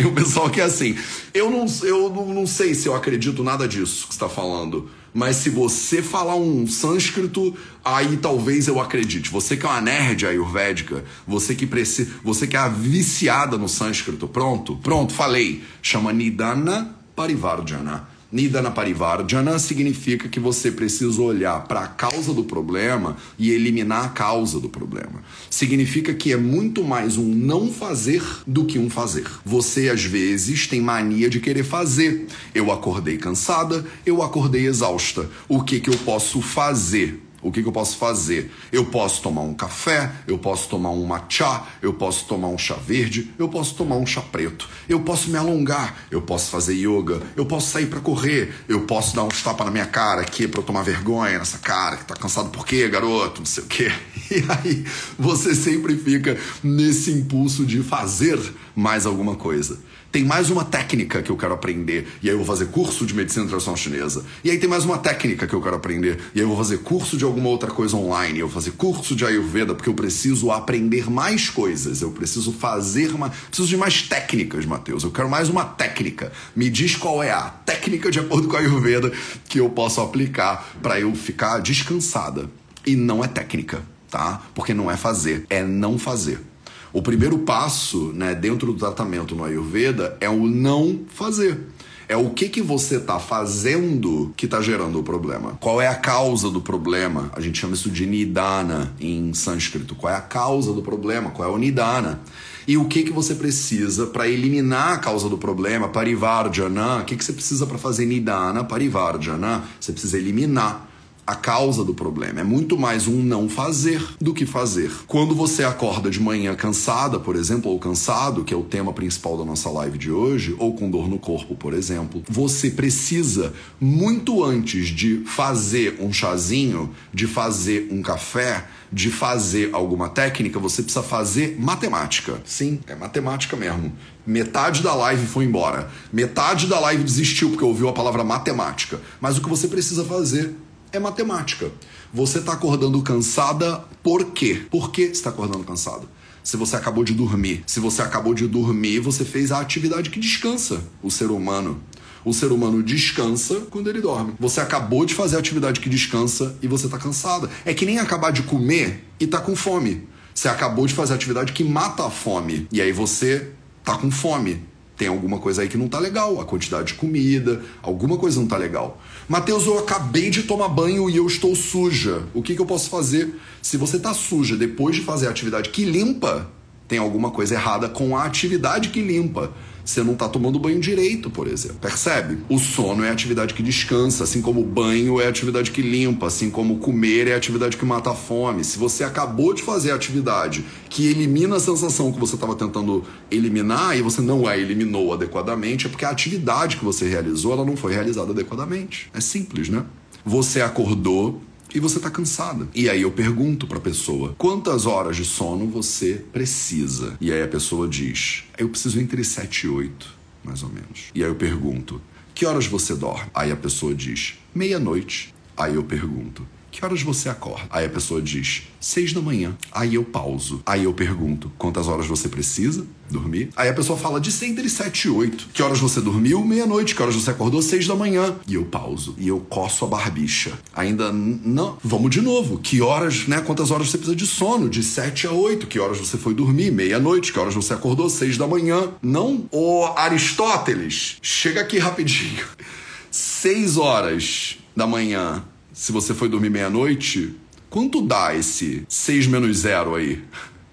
Tem 0.00 0.08
um 0.08 0.14
pessoal 0.14 0.48
que 0.48 0.62
é 0.62 0.64
assim. 0.64 0.96
Eu 1.34 1.50
não, 1.50 1.66
eu 1.82 2.08
não 2.08 2.46
sei 2.46 2.74
se 2.74 2.88
eu 2.88 2.94
acredito 2.94 3.44
nada 3.44 3.68
disso 3.68 4.06
que 4.06 4.14
está 4.14 4.30
falando 4.30 4.88
mas 5.12 5.36
se 5.36 5.50
você 5.50 6.02
falar 6.02 6.36
um 6.36 6.68
sânscrito, 6.68 7.56
aí 7.84 8.16
talvez 8.16 8.68
eu 8.68 8.80
acredite. 8.80 9.28
Você 9.28 9.56
que 9.56 9.66
é 9.66 9.68
uma 9.68 9.80
nerd 9.80 10.24
ayurvédica, 10.24 11.04
você 11.26 11.52
que 11.52 11.66
precisa, 11.66 12.12
você 12.22 12.46
que 12.46 12.56
é 12.56 12.68
viciada 12.68 13.58
no 13.58 13.68
sânscrito, 13.68 14.28
pronto, 14.28 14.76
pronto, 14.76 15.12
falei. 15.12 15.64
Chama 15.82 16.12
Nidana 16.12 16.94
Parivardhana. 17.16 18.08
Nidana 18.32 18.70
Parivardhana 18.70 19.58
significa 19.58 20.28
que 20.28 20.38
você 20.38 20.70
precisa 20.70 21.20
olhar 21.20 21.66
para 21.66 21.80
a 21.80 21.88
causa 21.88 22.32
do 22.32 22.44
problema 22.44 23.16
e 23.36 23.50
eliminar 23.50 24.04
a 24.04 24.08
causa 24.08 24.60
do 24.60 24.68
problema. 24.68 25.22
Significa 25.50 26.14
que 26.14 26.32
é 26.32 26.36
muito 26.36 26.84
mais 26.84 27.16
um 27.16 27.24
não 27.26 27.72
fazer 27.72 28.22
do 28.46 28.64
que 28.64 28.78
um 28.78 28.88
fazer. 28.88 29.26
Você 29.44 29.88
às 29.88 30.04
vezes 30.04 30.68
tem 30.68 30.80
mania 30.80 31.28
de 31.28 31.40
querer 31.40 31.64
fazer. 31.64 32.26
Eu 32.54 32.70
acordei 32.70 33.18
cansada, 33.18 33.84
eu 34.06 34.22
acordei 34.22 34.66
exausta. 34.66 35.28
O 35.48 35.64
que 35.64 35.80
que 35.80 35.90
eu 35.90 35.98
posso 35.98 36.40
fazer? 36.40 37.20
O 37.42 37.50
que, 37.50 37.62
que, 37.62 37.68
eu 37.68 37.72
posso 37.72 37.96
fazer? 37.96 38.52
Eu 38.70 38.84
posso 38.84 39.22
tomar 39.22 39.42
um 39.42 39.54
café, 39.54 40.12
eu 40.26 40.38
posso 40.38 40.68
tomar 40.68 40.90
um 40.90 41.04
matcha, 41.04 41.62
eu 41.80 41.94
posso 41.94 42.26
tomar 42.26 42.48
um 42.48 42.58
chá 42.58 42.74
verde, 42.74 43.32
eu 43.38 43.48
posso 43.48 43.74
tomar 43.74 43.96
um 43.96 44.06
chá 44.06 44.20
preto, 44.20 44.68
eu 44.88 45.00
posso 45.00 45.30
me 45.30 45.36
alongar, 45.36 45.96
eu 46.10 46.20
posso 46.20 46.50
fazer 46.50 46.74
yoga, 46.74 47.22
eu 47.36 47.46
posso 47.46 47.70
sair 47.70 47.86
para 47.86 48.00
correr, 48.00 48.52
eu 48.68 48.82
posso 48.82 49.16
dar 49.16 49.24
um 49.24 49.28
tapa 49.28 49.64
na 49.64 49.70
minha 49.70 49.86
cara 49.86 50.20
aqui 50.20 50.46
para 50.46 50.60
eu 50.60 50.64
tomar 50.64 50.82
vergonha 50.82 51.38
nessa 51.38 51.58
cara 51.58 51.96
que 51.96 52.04
tá 52.04 52.14
cansado 52.14 52.50
por 52.50 52.66
quê, 52.66 52.88
garoto? 52.88 53.40
Não 53.40 53.46
sei 53.46 53.64
o 53.64 53.66
quê. 53.66 53.92
E 54.30 54.44
aí 54.48 54.84
você 55.18 55.56
sempre 55.56 55.96
fica 55.96 56.38
nesse 56.62 57.10
impulso 57.10 57.66
de 57.66 57.82
fazer 57.82 58.38
mais 58.76 59.04
alguma 59.04 59.34
coisa 59.34 59.76
tem 60.12 60.24
mais 60.24 60.50
uma 60.50 60.64
técnica 60.64 61.22
que 61.22 61.30
eu 61.30 61.36
quero 61.36 61.54
aprender, 61.54 62.08
e 62.22 62.28
aí 62.28 62.34
eu 62.34 62.38
vou 62.38 62.46
fazer 62.46 62.66
curso 62.66 63.06
de 63.06 63.14
medicina 63.14 63.46
tradicional 63.46 63.76
chinesa. 63.76 64.24
E 64.42 64.50
aí 64.50 64.58
tem 64.58 64.68
mais 64.68 64.84
uma 64.84 64.98
técnica 64.98 65.46
que 65.46 65.54
eu 65.54 65.62
quero 65.62 65.76
aprender, 65.76 66.18
e 66.34 66.40
aí 66.40 66.44
eu 66.44 66.48
vou 66.48 66.56
fazer 66.56 66.78
curso 66.78 67.16
de 67.16 67.24
alguma 67.24 67.48
outra 67.48 67.70
coisa 67.70 67.96
online, 67.96 68.40
eu 68.40 68.48
vou 68.48 68.54
fazer 68.54 68.72
curso 68.72 69.14
de 69.14 69.24
Ayurveda, 69.24 69.74
porque 69.74 69.88
eu 69.88 69.94
preciso 69.94 70.50
aprender 70.50 71.08
mais 71.08 71.48
coisas, 71.48 72.02
eu 72.02 72.10
preciso 72.10 72.52
fazer 72.52 73.12
uma. 73.12 73.30
Preciso 73.30 73.68
de 73.68 73.76
mais 73.76 74.02
técnicas, 74.02 74.66
Matheus. 74.66 75.04
Eu 75.04 75.10
quero 75.10 75.28
mais 75.28 75.48
uma 75.48 75.64
técnica. 75.64 76.32
Me 76.56 76.68
diz 76.68 76.96
qual 76.96 77.22
é 77.22 77.30
a 77.30 77.42
técnica 77.42 78.10
de 78.10 78.18
acordo 78.18 78.48
com 78.48 78.56
a 78.56 78.60
Ayurveda 78.60 79.12
que 79.48 79.60
eu 79.60 79.70
posso 79.70 80.00
aplicar 80.00 80.74
para 80.82 80.98
eu 80.98 81.14
ficar 81.14 81.60
descansada. 81.60 82.50
E 82.84 82.96
não 82.96 83.22
é 83.22 83.28
técnica, 83.28 83.82
tá? 84.10 84.42
Porque 84.54 84.74
não 84.74 84.90
é 84.90 84.96
fazer, 84.96 85.46
é 85.48 85.62
não 85.62 85.98
fazer. 85.98 86.49
O 86.92 87.00
primeiro 87.02 87.38
passo, 87.38 88.12
né, 88.12 88.34
dentro 88.34 88.72
do 88.72 88.78
tratamento 88.78 89.34
no 89.34 89.44
Ayurveda 89.44 90.16
é 90.20 90.28
o 90.28 90.46
não 90.46 91.00
fazer. 91.08 91.68
É 92.08 92.16
o 92.16 92.30
que, 92.30 92.48
que 92.48 92.60
você 92.60 92.96
está 92.96 93.20
fazendo 93.20 94.32
que 94.36 94.46
está 94.46 94.60
gerando 94.60 94.98
o 94.98 95.02
problema. 95.04 95.56
Qual 95.60 95.80
é 95.80 95.86
a 95.86 95.94
causa 95.94 96.50
do 96.50 96.60
problema? 96.60 97.30
A 97.36 97.40
gente 97.40 97.60
chama 97.60 97.74
isso 97.74 97.88
de 97.88 98.04
nidana 98.04 98.92
em 98.98 99.32
sânscrito. 99.32 99.94
Qual 99.94 100.12
é 100.12 100.16
a 100.16 100.20
causa 100.20 100.72
do 100.72 100.82
problema? 100.82 101.30
Qual 101.30 101.48
é 101.48 101.52
o 101.52 101.56
nidana? 101.56 102.20
E 102.66 102.76
o 102.76 102.86
que, 102.86 103.04
que 103.04 103.12
você 103.12 103.36
precisa 103.36 104.08
para 104.08 104.26
eliminar 104.26 104.94
a 104.94 104.98
causa 104.98 105.28
do 105.28 105.38
problema? 105.38 105.88
Parivardhana. 105.88 106.96
O 106.96 107.04
que, 107.04 107.14
que 107.14 107.24
você 107.24 107.32
precisa 107.32 107.64
para 107.64 107.78
fazer 107.78 108.06
nidana? 108.06 108.64
Parivardhana. 108.64 109.62
Você 109.78 109.92
precisa 109.92 110.18
eliminar 110.18 110.89
a 111.30 111.36
causa 111.36 111.84
do 111.84 111.94
problema. 111.94 112.40
É 112.40 112.42
muito 112.42 112.76
mais 112.76 113.06
um 113.06 113.22
não 113.22 113.48
fazer 113.48 114.04
do 114.20 114.34
que 114.34 114.44
fazer. 114.44 114.90
Quando 115.06 115.32
você 115.32 115.62
acorda 115.62 116.10
de 116.10 116.18
manhã 116.18 116.56
cansada, 116.56 117.20
por 117.20 117.36
exemplo, 117.36 117.70
ou 117.70 117.78
cansado, 117.78 118.42
que 118.42 118.52
é 118.52 118.56
o 118.56 118.64
tema 118.64 118.92
principal 118.92 119.38
da 119.38 119.44
nossa 119.44 119.70
live 119.70 119.96
de 119.96 120.10
hoje, 120.10 120.56
ou 120.58 120.74
com 120.74 120.90
dor 120.90 121.08
no 121.08 121.20
corpo, 121.20 121.54
por 121.54 121.72
exemplo, 121.72 122.20
você 122.28 122.68
precisa, 122.68 123.52
muito 123.80 124.42
antes 124.42 124.88
de 124.88 125.22
fazer 125.24 125.98
um 126.00 126.12
chazinho, 126.12 126.90
de 127.14 127.28
fazer 127.28 127.86
um 127.92 128.02
café, 128.02 128.66
de 128.92 129.08
fazer 129.08 129.70
alguma 129.72 130.08
técnica, 130.08 130.58
você 130.58 130.82
precisa 130.82 131.04
fazer 131.04 131.56
matemática. 131.60 132.40
Sim, 132.44 132.80
é 132.88 132.96
matemática 132.96 133.56
mesmo. 133.56 133.92
Metade 134.26 134.82
da 134.82 134.96
live 134.96 135.24
foi 135.26 135.44
embora. 135.44 135.88
Metade 136.12 136.66
da 136.66 136.80
live 136.80 137.04
desistiu 137.04 137.50
porque 137.50 137.64
ouviu 137.64 137.88
a 137.88 137.92
palavra 137.92 138.24
matemática. 138.24 139.00
Mas 139.20 139.38
o 139.38 139.40
que 139.40 139.48
você 139.48 139.68
precisa 139.68 140.04
fazer 140.04 140.56
é 140.92 140.98
matemática. 140.98 141.70
Você 142.12 142.38
está 142.38 142.52
acordando 142.52 143.00
cansada 143.02 143.84
por 144.02 144.26
quê? 144.32 144.66
Por 144.70 144.90
que 144.90 145.02
está 145.02 145.30
acordando 145.30 145.64
cansada? 145.64 146.06
Se 146.42 146.56
você 146.56 146.76
acabou 146.76 147.04
de 147.04 147.14
dormir. 147.14 147.62
Se 147.66 147.80
você 147.80 148.02
acabou 148.02 148.34
de 148.34 148.46
dormir, 148.46 149.00
você 149.00 149.24
fez 149.24 149.52
a 149.52 149.60
atividade 149.60 150.10
que 150.10 150.18
descansa 150.18 150.82
o 151.02 151.10
ser 151.10 151.30
humano. 151.30 151.80
O 152.24 152.34
ser 152.34 152.52
humano 152.52 152.82
descansa 152.82 153.66
quando 153.70 153.88
ele 153.88 154.00
dorme. 154.00 154.34
Você 154.38 154.60
acabou 154.60 155.06
de 155.06 155.14
fazer 155.14 155.36
a 155.36 155.38
atividade 155.38 155.80
que 155.80 155.88
descansa 155.88 156.56
e 156.62 156.66
você 156.66 156.86
está 156.86 156.98
cansada. 156.98 157.48
É 157.64 157.72
que 157.72 157.86
nem 157.86 157.98
acabar 157.98 158.30
de 158.30 158.42
comer 158.42 159.04
e 159.18 159.26
tá 159.26 159.38
com 159.38 159.56
fome. 159.56 160.08
Você 160.34 160.48
acabou 160.48 160.86
de 160.86 160.94
fazer 160.94 161.12
a 161.12 161.16
atividade 161.16 161.52
que 161.52 161.64
mata 161.64 162.06
a 162.06 162.10
fome. 162.10 162.66
E 162.72 162.80
aí 162.80 162.92
você 162.92 163.50
tá 163.84 163.96
com 163.96 164.10
fome 164.10 164.62
Tem 164.96 165.08
alguma 165.08 165.38
coisa 165.38 165.62
aí 165.62 165.68
que 165.68 165.78
não 165.78 165.88
tá 165.88 165.98
legal, 165.98 166.40
a 166.40 166.44
quantidade 166.44 166.88
de 166.88 166.94
comida, 166.94 167.62
alguma 167.82 168.18
coisa 168.18 168.38
não 168.38 168.46
tá 168.46 168.58
legal. 168.58 169.00
Mateus, 169.30 169.64
eu 169.64 169.78
acabei 169.78 170.28
de 170.28 170.42
tomar 170.42 170.66
banho 170.66 171.08
e 171.08 171.16
eu 171.16 171.24
estou 171.24 171.54
suja. 171.54 172.24
O 172.34 172.42
que, 172.42 172.56
que 172.56 172.60
eu 172.60 172.66
posso 172.66 172.90
fazer? 172.90 173.32
Se 173.62 173.76
você 173.76 173.96
tá 173.96 174.12
suja 174.12 174.56
depois 174.56 174.96
de 174.96 175.02
fazer 175.02 175.28
a 175.28 175.30
atividade 175.30 175.70
que 175.70 175.84
limpa, 175.84 176.50
tem 176.88 176.98
alguma 176.98 177.30
coisa 177.30 177.54
errada 177.54 177.88
com 177.88 178.16
a 178.16 178.24
atividade 178.24 178.88
que 178.88 179.00
limpa. 179.00 179.52
Você 179.90 180.04
não 180.04 180.12
está 180.12 180.28
tomando 180.28 180.56
banho 180.56 180.78
direito, 180.78 181.28
por 181.30 181.48
exemplo. 181.48 181.78
Percebe? 181.80 182.38
O 182.48 182.60
sono 182.60 183.02
é 183.02 183.08
a 183.08 183.12
atividade 183.12 183.54
que 183.54 183.60
descansa, 183.60 184.22
assim 184.22 184.40
como 184.40 184.60
o 184.60 184.64
banho 184.64 185.20
é 185.20 185.26
a 185.26 185.28
atividade 185.28 185.72
que 185.72 185.82
limpa, 185.82 186.28
assim 186.28 186.48
como 186.48 186.78
comer 186.78 187.26
é 187.26 187.34
a 187.34 187.36
atividade 187.36 187.76
que 187.76 187.84
mata 187.84 188.10
a 188.10 188.14
fome. 188.14 188.62
Se 188.62 188.78
você 188.78 189.02
acabou 189.02 189.52
de 189.52 189.64
fazer 189.64 189.90
a 189.90 189.96
atividade 189.96 190.64
que 190.88 191.08
elimina 191.08 191.56
a 191.56 191.60
sensação 191.60 192.12
que 192.12 192.20
você 192.20 192.36
estava 192.36 192.54
tentando 192.54 193.02
eliminar 193.32 193.98
e 193.98 194.00
você 194.00 194.20
não 194.20 194.46
a 194.46 194.56
eliminou 194.56 195.12
adequadamente, 195.12 195.86
é 195.86 195.90
porque 195.90 196.04
a 196.04 196.10
atividade 196.10 196.76
que 196.76 196.84
você 196.84 197.08
realizou 197.08 197.52
ela 197.52 197.64
não 197.64 197.76
foi 197.76 197.92
realizada 197.92 198.30
adequadamente. 198.30 199.10
É 199.12 199.20
simples, 199.20 199.68
né? 199.68 199.84
Você 200.24 200.60
acordou, 200.60 201.40
e 201.74 201.80
você 201.80 201.98
está 201.98 202.10
cansada. 202.10 202.68
E 202.74 202.88
aí 202.88 203.02
eu 203.02 203.10
pergunto 203.10 203.66
para 203.66 203.78
a 203.78 203.80
pessoa: 203.80 204.34
quantas 204.36 204.86
horas 204.86 205.16
de 205.16 205.24
sono 205.24 205.66
você 205.66 206.24
precisa? 206.32 207.16
E 207.20 207.32
aí 207.32 207.42
a 207.42 207.48
pessoa 207.48 207.88
diz: 207.88 208.44
eu 208.58 208.68
preciso 208.68 209.00
entre 209.00 209.24
7 209.24 209.66
e 209.66 209.68
8, 209.68 210.08
mais 210.44 210.62
ou 210.62 210.68
menos. 210.68 211.10
E 211.14 211.22
aí 211.22 211.30
eu 211.30 211.34
pergunto: 211.34 212.00
que 212.34 212.46
horas 212.46 212.66
você 212.66 212.94
dorme? 212.94 213.30
Aí 213.34 213.50
a 213.52 213.56
pessoa 213.56 213.94
diz: 213.94 214.38
meia-noite. 214.54 215.34
Aí 215.56 215.74
eu 215.74 215.84
pergunto: 215.84 216.46
que 216.70 216.84
horas 216.84 217.02
você 217.02 217.28
acorda? 217.28 217.66
Aí 217.70 217.86
a 217.86 217.88
pessoa 217.88 218.22
diz, 218.22 218.62
seis 218.80 219.12
da 219.12 219.20
manhã. 219.20 219.56
Aí 219.72 219.94
eu 219.94 220.04
pauso. 220.04 220.62
Aí 220.64 220.84
eu 220.84 220.92
pergunto, 220.94 221.50
quantas 221.58 221.88
horas 221.88 222.06
você 222.06 222.28
precisa 222.28 222.86
dormir? 223.10 223.50
Aí 223.56 223.68
a 223.68 223.74
pessoa 223.74 223.98
fala, 223.98 224.20
de 224.20 224.30
entre 224.44 224.68
sete 224.70 225.08
e 225.08 225.10
oito. 225.10 225.48
Que 225.52 225.62
horas 225.62 225.78
você 225.78 226.00
dormiu? 226.00 226.44
Meia-noite. 226.44 226.94
Que 226.94 227.02
horas 227.02 227.14
você 227.14 227.30
acordou? 227.30 227.60
Seis 227.60 227.86
da 227.86 227.94
manhã. 227.94 228.36
E 228.46 228.54
eu 228.54 228.64
pauso. 228.64 229.14
E 229.18 229.28
eu 229.28 229.40
coço 229.40 229.84
a 229.84 229.88
barbicha. 229.88 230.52
Ainda 230.74 231.12
não. 231.12 231.76
Vamos 231.82 232.10
de 232.10 232.20
novo. 232.20 232.58
Que 232.58 232.80
horas, 232.80 233.26
né? 233.26 233.40
Quantas 233.40 233.70
horas 233.70 233.90
você 233.90 233.98
precisa 233.98 234.16
de 234.16 234.26
sono? 234.26 234.68
De 234.68 234.82
sete 234.82 235.26
a 235.26 235.32
oito. 235.32 235.66
Que 235.66 235.78
horas 235.78 235.98
você 235.98 236.16
foi 236.16 236.34
dormir? 236.34 236.70
Meia-noite. 236.70 237.32
Que 237.32 237.38
horas 237.38 237.54
você 237.54 237.74
acordou? 237.74 238.08
Seis 238.08 238.38
da 238.38 238.46
manhã. 238.46 238.92
Não. 239.02 239.46
Ô 239.50 239.86
Aristóteles, 239.96 241.16
chega 241.20 241.60
aqui 241.60 241.78
rapidinho. 241.78 242.46
Seis 243.10 243.76
horas 243.76 244.56
da 244.76 244.86
manhã 244.86 245.42
se 245.72 245.92
você 245.92 246.14
foi 246.14 246.28
dormir 246.28 246.50
meia-noite, 246.50 247.34
quanto 247.68 248.02
dá 248.02 248.34
esse 248.34 248.84
6 248.88 249.26
menos 249.26 249.58
0 249.58 249.94
aí? 249.94 250.22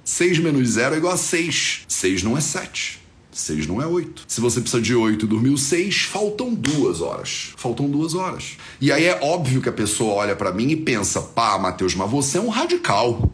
6 0.03 0.39
menos 0.39 0.69
0 0.69 0.95
é 0.95 0.97
igual 0.97 1.13
a 1.13 1.17
6. 1.17 1.83
6 1.87 2.23
não 2.23 2.37
é 2.37 2.41
7. 2.41 3.01
6 3.31 3.67
não 3.67 3.81
é 3.81 3.85
8. 3.85 4.23
Se 4.27 4.41
você 4.41 4.59
precisa 4.59 4.81
de 4.81 4.95
8 4.95 5.25
e 5.25 5.27
dormiu 5.27 5.57
6, 5.57 6.03
faltam 6.03 6.53
duas 6.53 7.01
horas. 7.01 7.53
Faltam 7.55 7.89
duas 7.89 8.15
horas. 8.15 8.57
E 8.81 8.91
aí 8.91 9.05
é 9.05 9.19
óbvio 9.21 9.61
que 9.61 9.69
a 9.69 9.73
pessoa 9.73 10.15
olha 10.15 10.35
para 10.35 10.51
mim 10.51 10.69
e 10.69 10.75
pensa: 10.75 11.21
pá, 11.21 11.57
Matheus, 11.59 11.93
mas 11.93 12.09
você 12.09 12.37
é 12.37 12.41
um 12.41 12.49
radical. 12.49 13.31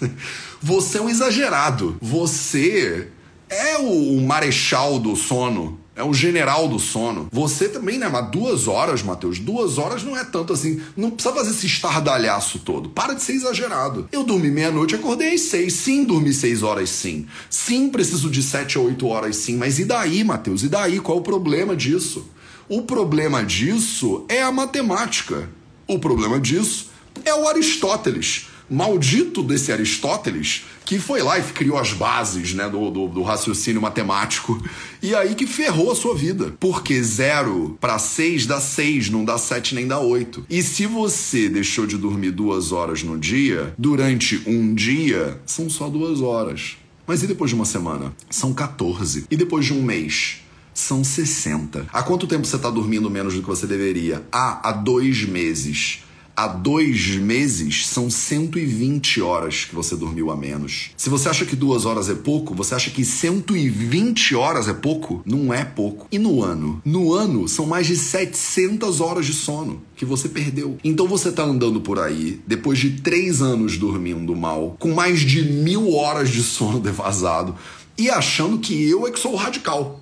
Você 0.60 0.98
é 0.98 1.00
um 1.00 1.08
exagerado. 1.08 1.96
Você 2.00 3.08
é 3.48 3.78
o 3.78 4.20
marechal 4.20 4.98
do 4.98 5.14
sono. 5.14 5.78
É 5.98 6.04
o 6.04 6.14
general 6.14 6.68
do 6.68 6.78
sono. 6.78 7.26
Você 7.32 7.68
também, 7.68 7.98
né? 7.98 8.08
Mas 8.08 8.30
duas 8.30 8.68
horas, 8.68 9.02
Matheus, 9.02 9.40
duas 9.40 9.78
horas 9.78 10.04
não 10.04 10.16
é 10.16 10.22
tanto 10.22 10.52
assim. 10.52 10.80
Não 10.96 11.10
precisa 11.10 11.34
fazer 11.34 11.50
esse 11.50 11.66
estardalhaço 11.66 12.60
todo. 12.60 12.88
Para 12.88 13.14
de 13.14 13.22
ser 13.22 13.32
exagerado. 13.32 14.08
Eu 14.12 14.22
dormi 14.22 14.48
meia-noite 14.48 14.94
acordei 14.94 15.34
às 15.34 15.40
seis. 15.40 15.72
Sim, 15.72 16.04
dormi 16.04 16.32
seis 16.32 16.62
horas, 16.62 16.88
sim. 16.88 17.26
Sim, 17.50 17.88
preciso 17.88 18.30
de 18.30 18.44
sete 18.44 18.78
a 18.78 18.80
oito 18.80 19.08
horas, 19.08 19.34
sim. 19.34 19.56
Mas 19.56 19.80
e 19.80 19.84
daí, 19.84 20.22
Matheus? 20.22 20.62
E 20.62 20.68
daí? 20.68 21.00
Qual 21.00 21.18
é 21.18 21.20
o 21.20 21.24
problema 21.24 21.74
disso? 21.74 22.30
O 22.68 22.82
problema 22.82 23.42
disso 23.42 24.24
é 24.28 24.40
a 24.40 24.52
matemática. 24.52 25.50
O 25.88 25.98
problema 25.98 26.38
disso 26.38 26.90
é 27.24 27.34
o 27.34 27.48
Aristóteles 27.48 28.46
maldito 28.70 29.42
desse 29.42 29.72
Aristóteles 29.72 30.64
que 30.84 30.98
foi 30.98 31.22
lá 31.22 31.38
e 31.38 31.42
criou 31.42 31.76
as 31.76 31.92
bases 31.92 32.54
né, 32.54 32.66
do, 32.68 32.90
do, 32.90 33.08
do, 33.08 33.22
raciocínio 33.22 33.80
matemático 33.82 34.58
e 35.02 35.14
aí 35.14 35.34
que 35.34 35.46
ferrou 35.46 35.92
a 35.92 35.94
sua 35.94 36.14
vida. 36.14 36.54
Porque 36.58 37.02
zero 37.02 37.76
para 37.78 37.98
seis 37.98 38.46
dá 38.46 38.58
seis, 38.58 39.10
não 39.10 39.22
dá 39.22 39.36
sete 39.36 39.74
nem 39.74 39.86
dá 39.86 40.00
oito. 40.00 40.46
E 40.48 40.62
se 40.62 40.86
você 40.86 41.48
deixou 41.48 41.86
de 41.86 41.98
dormir 41.98 42.30
duas 42.30 42.72
horas 42.72 43.02
no 43.02 43.18
dia, 43.18 43.74
durante 43.76 44.42
um 44.46 44.74
dia, 44.74 45.38
são 45.44 45.68
só 45.68 45.90
duas 45.90 46.22
horas. 46.22 46.78
Mas 47.06 47.22
e 47.22 47.26
depois 47.26 47.50
de 47.50 47.54
uma 47.54 47.64
semana? 47.64 48.14
São 48.30 48.52
14. 48.52 49.26
E 49.30 49.36
depois 49.36 49.66
de 49.66 49.72
um 49.72 49.82
mês? 49.82 50.42
São 50.72 51.02
60. 51.02 51.86
Há 51.92 52.02
quanto 52.02 52.26
tempo 52.26 52.46
você 52.46 52.56
está 52.56 52.70
dormindo 52.70 53.10
menos 53.10 53.34
do 53.34 53.40
que 53.40 53.46
você 53.46 53.66
deveria? 53.66 54.24
Ah, 54.30 54.60
há 54.62 54.72
dois 54.72 55.24
meses 55.24 56.04
há 56.38 56.46
dois 56.46 57.16
meses 57.16 57.88
são 57.88 58.08
120 58.08 59.20
horas 59.20 59.64
que 59.64 59.74
você 59.74 59.96
dormiu 59.96 60.30
a 60.30 60.36
menos. 60.36 60.90
Se 60.96 61.10
você 61.10 61.28
acha 61.28 61.44
que 61.44 61.56
duas 61.56 61.84
horas 61.84 62.08
é 62.08 62.14
pouco, 62.14 62.54
você 62.54 62.76
acha 62.76 62.90
que 62.92 63.04
120 63.04 64.36
horas 64.36 64.68
é 64.68 64.72
pouco? 64.72 65.20
Não 65.26 65.52
é 65.52 65.64
pouco. 65.64 66.06
E 66.12 66.18
no 66.18 66.44
ano? 66.44 66.80
No 66.84 67.12
ano 67.12 67.48
são 67.48 67.66
mais 67.66 67.88
de 67.88 67.96
700 67.96 69.00
horas 69.00 69.26
de 69.26 69.32
sono 69.32 69.82
que 69.96 70.04
você 70.04 70.28
perdeu. 70.28 70.78
Então 70.84 71.08
você 71.08 71.32
tá 71.32 71.42
andando 71.42 71.80
por 71.80 71.98
aí, 71.98 72.40
depois 72.46 72.78
de 72.78 73.00
três 73.00 73.42
anos 73.42 73.76
dormindo 73.76 74.36
mal, 74.36 74.76
com 74.78 74.94
mais 74.94 75.20
de 75.20 75.42
mil 75.42 75.92
horas 75.92 76.30
de 76.30 76.44
sono 76.44 76.78
defasado, 76.78 77.56
e 77.98 78.08
achando 78.08 78.58
que 78.58 78.88
eu 78.88 79.08
é 79.08 79.10
que 79.10 79.18
sou 79.18 79.32
o 79.32 79.36
radical. 79.36 80.00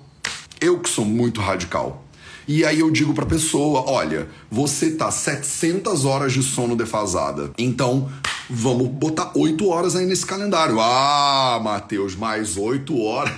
Eu 0.61 0.79
que 0.79 0.89
sou 0.89 1.03
muito 1.03 1.41
radical. 1.41 2.06
E 2.47 2.63
aí 2.63 2.79
eu 2.79 2.89
digo 2.89 3.13
pra 3.13 3.25
pessoa: 3.25 3.83
olha, 3.87 4.29
você 4.49 4.91
tá 4.91 5.11
700 5.11 6.05
horas 6.05 6.31
de 6.31 6.41
sono 6.41 6.75
defasada. 6.75 7.51
Então, 7.57 8.09
vamos 8.49 8.87
botar 8.87 9.31
8 9.35 9.67
horas 9.67 9.95
aí 9.95 10.05
nesse 10.05 10.25
calendário. 10.25 10.79
Ah, 10.79 11.59
Matheus, 11.61 12.15
mais 12.15 12.55
8 12.55 12.97
horas. 12.97 13.33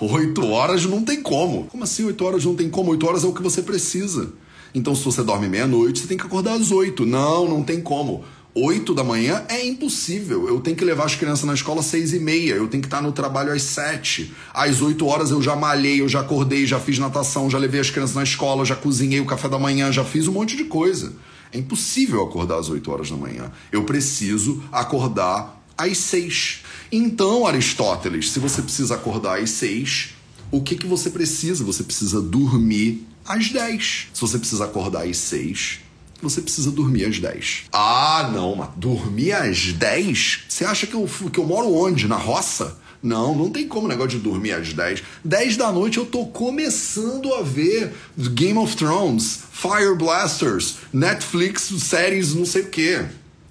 8 0.00 0.44
horas 0.46 0.84
não 0.84 1.04
tem 1.04 1.22
como. 1.22 1.64
Como 1.64 1.84
assim 1.84 2.04
8 2.04 2.24
horas 2.24 2.44
não 2.44 2.56
tem 2.56 2.68
como? 2.68 2.90
8 2.90 3.06
horas 3.06 3.24
é 3.24 3.26
o 3.28 3.32
que 3.32 3.42
você 3.42 3.62
precisa. 3.62 4.32
Então, 4.74 4.94
se 4.94 5.04
você 5.04 5.22
dorme 5.22 5.48
meia-noite, 5.48 6.00
você 6.00 6.08
tem 6.08 6.16
que 6.16 6.26
acordar 6.26 6.54
às 6.54 6.70
8. 6.70 7.04
Não, 7.04 7.48
não 7.48 7.62
tem 7.62 7.80
como. 7.80 8.24
8 8.54 8.94
da 8.94 9.02
manhã 9.02 9.44
é 9.48 9.64
impossível. 9.64 10.46
Eu 10.46 10.60
tenho 10.60 10.76
que 10.76 10.84
levar 10.84 11.04
as 11.04 11.14
crianças 11.14 11.44
na 11.44 11.54
escola 11.54 11.80
às 11.80 11.86
6 11.86 12.12
e 12.12 12.18
meia. 12.18 12.54
Eu 12.54 12.68
tenho 12.68 12.82
que 12.82 12.86
estar 12.86 13.00
no 13.00 13.10
trabalho 13.10 13.50
às 13.50 13.62
7. 13.62 14.32
Às 14.52 14.82
8 14.82 15.06
horas 15.06 15.30
eu 15.30 15.40
já 15.40 15.56
malhei, 15.56 16.02
eu 16.02 16.08
já 16.08 16.20
acordei, 16.20 16.66
já 16.66 16.78
fiz 16.78 16.98
natação, 16.98 17.48
já 17.48 17.56
levei 17.56 17.80
as 17.80 17.88
crianças 17.88 18.14
na 18.14 18.22
escola, 18.22 18.64
já 18.64 18.76
cozinhei 18.76 19.20
o 19.20 19.24
café 19.24 19.48
da 19.48 19.58
manhã, 19.58 19.90
já 19.90 20.04
fiz 20.04 20.28
um 20.28 20.32
monte 20.32 20.54
de 20.54 20.64
coisa. 20.64 21.14
É 21.50 21.58
impossível 21.58 22.22
acordar 22.22 22.58
às 22.58 22.68
8 22.68 22.90
horas 22.90 23.10
da 23.10 23.16
manhã. 23.16 23.50
Eu 23.70 23.84
preciso 23.84 24.62
acordar 24.70 25.62
às 25.76 25.96
6. 25.96 26.60
Então, 26.90 27.46
Aristóteles, 27.46 28.30
se 28.30 28.38
você 28.38 28.60
precisa 28.60 28.96
acordar 28.96 29.38
às 29.38 29.48
6, 29.50 30.10
o 30.50 30.60
que, 30.60 30.76
que 30.76 30.86
você 30.86 31.08
precisa? 31.08 31.64
Você 31.64 31.82
precisa 31.82 32.20
dormir 32.20 33.06
às 33.24 33.48
10. 33.48 34.08
Se 34.12 34.20
você 34.20 34.38
precisa 34.38 34.66
acordar 34.66 35.06
às 35.06 35.16
6, 35.16 35.80
você 36.22 36.40
precisa 36.40 36.70
dormir 36.70 37.04
às 37.04 37.18
10. 37.18 37.64
Ah, 37.72 38.30
não, 38.32 38.56
mas 38.56 38.70
dormir 38.76 39.32
às 39.32 39.72
10? 39.72 40.44
Você 40.48 40.64
acha 40.64 40.86
que 40.86 40.94
eu, 40.94 41.08
que 41.32 41.38
eu 41.38 41.44
moro 41.44 41.72
onde? 41.74 42.06
Na 42.06 42.16
roça? 42.16 42.78
Não, 43.02 43.34
não 43.34 43.50
tem 43.50 43.66
como 43.66 43.88
negócio 43.88 44.10
de 44.10 44.18
dormir 44.18 44.52
às 44.52 44.72
10. 44.72 45.02
10 45.24 45.56
da 45.56 45.72
noite 45.72 45.98
eu 45.98 46.06
tô 46.06 46.26
começando 46.26 47.34
a 47.34 47.42
ver 47.42 47.92
Game 48.16 48.56
of 48.58 48.76
Thrones, 48.76 49.40
Fire 49.50 49.96
Blasters, 49.96 50.76
Netflix, 50.92 51.62
séries, 51.80 52.32
não 52.34 52.46
sei 52.46 52.62
o 52.62 52.68
quê. 52.68 53.04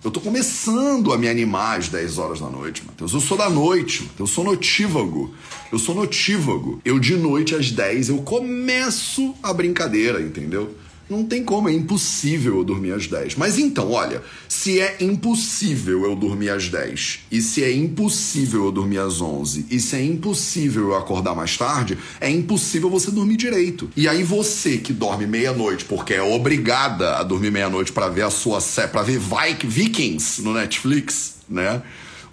Eu 0.03 0.09
tô 0.09 0.19
começando 0.19 1.13
a 1.13 1.17
me 1.17 1.29
animar 1.29 1.77
às 1.77 1.89
10 1.89 2.17
horas 2.17 2.39
da 2.39 2.49
noite, 2.49 2.81
Matheus. 2.83 3.13
Eu 3.13 3.19
sou 3.19 3.37
da 3.37 3.49
noite, 3.49 4.01
Matheus. 4.03 4.19
Eu 4.19 4.27
sou 4.27 4.43
notívago. 4.43 5.35
Eu 5.71 5.77
sou 5.77 5.93
notívago. 5.93 6.81
Eu 6.83 6.97
de 6.97 7.15
noite 7.15 7.53
às 7.53 7.69
10 7.69 8.09
eu 8.09 8.17
começo 8.19 9.35
a 9.43 9.53
brincadeira, 9.53 10.19
entendeu? 10.19 10.75
Não 11.11 11.25
tem 11.25 11.43
como, 11.43 11.67
é 11.67 11.73
impossível 11.73 12.59
eu 12.59 12.63
dormir 12.63 12.93
às 12.93 13.05
10. 13.05 13.35
Mas 13.35 13.57
então, 13.57 13.91
olha, 13.91 14.23
se 14.47 14.79
é 14.79 14.95
impossível 15.01 16.05
eu 16.05 16.15
dormir 16.15 16.49
às 16.49 16.69
10, 16.69 17.25
e 17.29 17.41
se 17.41 17.61
é 17.61 17.75
impossível 17.75 18.63
eu 18.63 18.71
dormir 18.71 18.99
às 18.99 19.19
11, 19.19 19.65
e 19.69 19.77
se 19.81 19.97
é 19.97 20.05
impossível 20.05 20.83
eu 20.83 20.95
acordar 20.95 21.35
mais 21.35 21.57
tarde, 21.57 21.97
é 22.21 22.29
impossível 22.29 22.89
você 22.89 23.11
dormir 23.11 23.35
direito. 23.35 23.91
E 23.97 24.07
aí 24.07 24.23
você 24.23 24.77
que 24.77 24.93
dorme 24.93 25.27
meia-noite, 25.27 25.83
porque 25.83 26.13
é 26.13 26.21
obrigada 26.21 27.17
a 27.17 27.23
dormir 27.23 27.51
meia-noite 27.51 27.91
para 27.91 28.07
ver 28.07 28.21
a 28.21 28.29
sua 28.29 28.61
série, 28.61 28.87
para 28.87 29.03
ver 29.03 29.19
Vikings 29.19 30.41
no 30.41 30.53
Netflix, 30.53 31.33
né? 31.49 31.81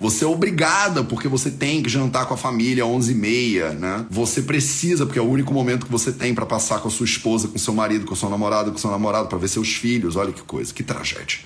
Você 0.01 0.25
é 0.25 0.29
obrigada, 0.29 1.03
porque 1.03 1.27
você 1.27 1.51
tem 1.51 1.83
que 1.83 1.89
jantar 1.89 2.27
com 2.27 2.35
a 2.35 2.37
família 2.37 2.85
às 2.85 2.91
11h30, 2.91 3.73
né? 3.73 4.07
Você 4.11 4.43
precisa, 4.43 5.05
porque 5.05 5.19
é 5.19 5.23
o 5.23 5.29
único 5.29 5.53
momento 5.53 5.87
que 5.87 5.93
você 5.93 6.13
tem 6.13 6.33
para 6.33 6.47
passar 6.47 6.79
com 6.81 6.89
a 6.89 6.91
sua 6.91 7.05
esposa, 7.05 7.49
com 7.49 7.59
seu 7.59 7.75
marido, 7.75 8.07
com 8.07 8.15
seu 8.15 8.31
namorado, 8.31 8.71
com 8.71 8.79
seu 8.79 8.91
namorado, 8.91 9.29
para 9.29 9.39
ver 9.39 9.49
seus 9.49 9.75
filhos. 9.75 10.15
Olha 10.15 10.33
que 10.33 10.43
coisa, 10.43 10.73
que 10.73 10.85
tragédia. 10.85 11.41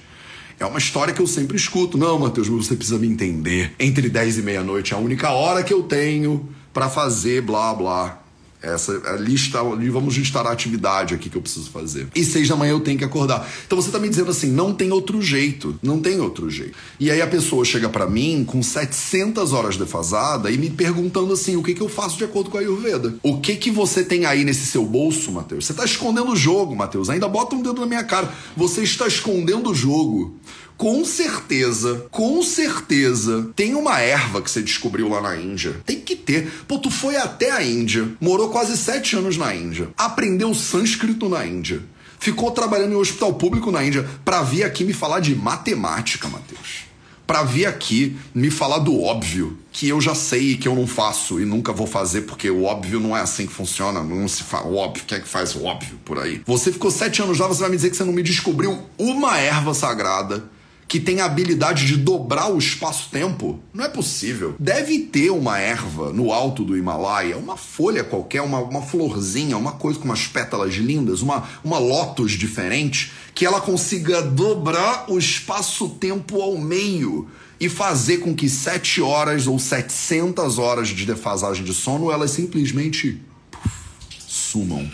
É 0.60 0.66
uma 0.66 0.78
história 0.78 1.14
que 1.14 1.20
eu 1.20 1.26
sempre 1.26 1.56
escuto. 1.56 1.96
Não, 1.96 2.18
Matheus, 2.18 2.46
você 2.48 2.76
precisa 2.76 2.98
me 2.98 3.08
entender. 3.08 3.74
Entre 3.80 4.08
10 4.08 4.38
e 4.38 4.42
meia-noite 4.42 4.92
é 4.92 4.96
a 4.96 5.00
única 5.00 5.30
hora 5.30 5.62
que 5.62 5.72
eu 5.72 5.82
tenho 5.82 6.48
para 6.72 6.88
fazer 6.88 7.42
blá 7.42 7.74
blá. 7.74 8.21
Essa 8.62 8.92
ali 9.06 9.34
está, 9.34 9.60
ali 9.60 9.90
vamos 9.90 10.14
listar 10.14 10.46
a 10.46 10.52
atividade 10.52 11.14
aqui 11.14 11.28
que 11.28 11.36
eu 11.36 11.42
preciso 11.42 11.70
fazer. 11.70 12.08
E 12.14 12.24
seis 12.24 12.48
da 12.48 12.56
manhã 12.56 12.72
eu 12.72 12.80
tenho 12.80 12.96
que 12.96 13.04
acordar. 13.04 13.48
Então 13.66 13.80
você 13.80 13.90
tá 13.90 13.98
me 13.98 14.08
dizendo 14.08 14.30
assim, 14.30 14.50
não 14.50 14.72
tem 14.72 14.92
outro 14.92 15.20
jeito, 15.20 15.78
não 15.82 16.00
tem 16.00 16.20
outro 16.20 16.48
jeito. 16.48 16.76
E 17.00 17.10
aí 17.10 17.20
a 17.20 17.26
pessoa 17.26 17.64
chega 17.64 17.88
para 17.88 18.06
mim 18.06 18.44
com 18.46 18.62
700 18.62 19.52
horas 19.52 19.76
defasada 19.76 20.50
e 20.50 20.56
me 20.56 20.70
perguntando 20.70 21.32
assim, 21.32 21.56
o 21.56 21.62
que 21.62 21.74
que 21.74 21.80
eu 21.80 21.88
faço 21.88 22.16
de 22.16 22.24
acordo 22.24 22.50
com 22.50 22.58
a 22.58 22.60
Ayurveda? 22.60 23.14
O 23.22 23.40
que 23.40 23.56
que 23.56 23.70
você 23.70 24.04
tem 24.04 24.24
aí 24.26 24.44
nesse 24.44 24.66
seu 24.66 24.84
bolso, 24.86 25.32
Matheus? 25.32 25.66
Você 25.66 25.74
tá 25.74 25.84
escondendo 25.84 26.30
o 26.30 26.36
jogo, 26.36 26.76
Matheus. 26.76 27.10
Ainda 27.10 27.28
bota 27.28 27.56
um 27.56 27.62
dedo 27.62 27.80
na 27.80 27.86
minha 27.86 28.04
cara. 28.04 28.32
Você 28.56 28.82
está 28.82 29.06
escondendo 29.06 29.70
o 29.70 29.74
jogo 29.74 30.36
com 30.82 31.04
certeza, 31.04 32.06
com 32.10 32.42
certeza, 32.42 33.48
tem 33.54 33.76
uma 33.76 34.00
erva 34.00 34.42
que 34.42 34.50
você 34.50 34.60
descobriu 34.60 35.08
lá 35.08 35.20
na 35.20 35.36
Índia. 35.36 35.80
Tem 35.86 36.00
que 36.00 36.16
ter. 36.16 36.50
Pô, 36.66 36.76
tu 36.76 36.90
foi 36.90 37.14
até 37.14 37.52
a 37.52 37.62
Índia, 37.62 38.08
morou 38.20 38.48
quase 38.48 38.76
sete 38.76 39.14
anos 39.14 39.36
na 39.36 39.54
Índia, 39.54 39.90
aprendeu 39.96 40.52
sânscrito 40.52 41.28
na 41.28 41.46
Índia, 41.46 41.84
ficou 42.18 42.50
trabalhando 42.50 42.94
em 42.94 42.96
um 42.96 42.98
hospital 42.98 43.32
público 43.34 43.70
na 43.70 43.84
Índia 43.84 44.04
para 44.24 44.42
vir 44.42 44.64
aqui 44.64 44.82
me 44.82 44.92
falar 44.92 45.20
de 45.20 45.36
matemática, 45.36 46.26
Matheus. 46.26 46.90
Para 47.28 47.44
vir 47.44 47.66
aqui 47.66 48.16
me 48.34 48.50
falar 48.50 48.80
do 48.80 49.00
óbvio, 49.00 49.56
que 49.70 49.88
eu 49.88 50.00
já 50.00 50.16
sei 50.16 50.50
e 50.50 50.56
que 50.56 50.66
eu 50.66 50.74
não 50.74 50.88
faço 50.88 51.40
e 51.40 51.44
nunca 51.44 51.72
vou 51.72 51.86
fazer, 51.86 52.22
porque 52.22 52.50
o 52.50 52.64
óbvio 52.64 52.98
não 52.98 53.16
é 53.16 53.20
assim 53.20 53.46
que 53.46 53.52
funciona, 53.52 54.02
não 54.02 54.26
se 54.26 54.42
fala 54.42 54.66
o 54.66 54.74
óbvio, 54.74 55.04
quem 55.06 55.18
é 55.18 55.20
que 55.20 55.28
faz 55.28 55.54
o 55.54 55.62
óbvio 55.62 55.96
por 56.04 56.18
aí? 56.18 56.42
Você 56.44 56.72
ficou 56.72 56.90
sete 56.90 57.22
anos 57.22 57.38
lá, 57.38 57.46
você 57.46 57.60
vai 57.60 57.70
me 57.70 57.76
dizer 57.76 57.90
que 57.90 57.96
você 57.96 58.02
não 58.02 58.12
me 58.12 58.24
descobriu 58.24 58.82
uma 58.98 59.38
erva 59.38 59.72
sagrada 59.74 60.50
que 60.86 61.00
tem 61.00 61.20
a 61.20 61.24
habilidade 61.24 61.86
de 61.86 61.96
dobrar 61.96 62.52
o 62.52 62.58
espaço-tempo? 62.58 63.58
Não 63.72 63.84
é 63.84 63.88
possível. 63.88 64.54
Deve 64.58 64.98
ter 64.98 65.30
uma 65.30 65.58
erva 65.58 66.12
no 66.12 66.32
alto 66.32 66.64
do 66.64 66.76
Himalaia, 66.76 67.38
uma 67.38 67.56
folha 67.56 68.04
qualquer, 68.04 68.42
uma, 68.42 68.58
uma 68.58 68.82
florzinha, 68.82 69.56
uma 69.56 69.72
coisa 69.72 69.98
com 69.98 70.04
umas 70.04 70.26
pétalas 70.26 70.74
lindas, 70.74 71.22
uma, 71.22 71.48
uma 71.64 71.78
lótus 71.78 72.32
diferente, 72.32 73.12
que 73.34 73.46
ela 73.46 73.60
consiga 73.60 74.20
dobrar 74.20 75.06
o 75.08 75.18
espaço-tempo 75.18 76.40
ao 76.42 76.58
meio 76.58 77.28
e 77.62 77.68
fazer 77.68 78.18
com 78.18 78.34
que 78.34 78.48
7 78.48 79.00
horas 79.00 79.46
ou 79.46 79.58
700 79.58 80.58
horas 80.58 80.88
de 80.88 81.06
defasagem 81.06 81.64
de 81.64 81.72
sono 81.72 82.10
elas 82.10 82.32
simplesmente 82.32 83.20
puff, 83.50 83.70
sumam 84.18 84.90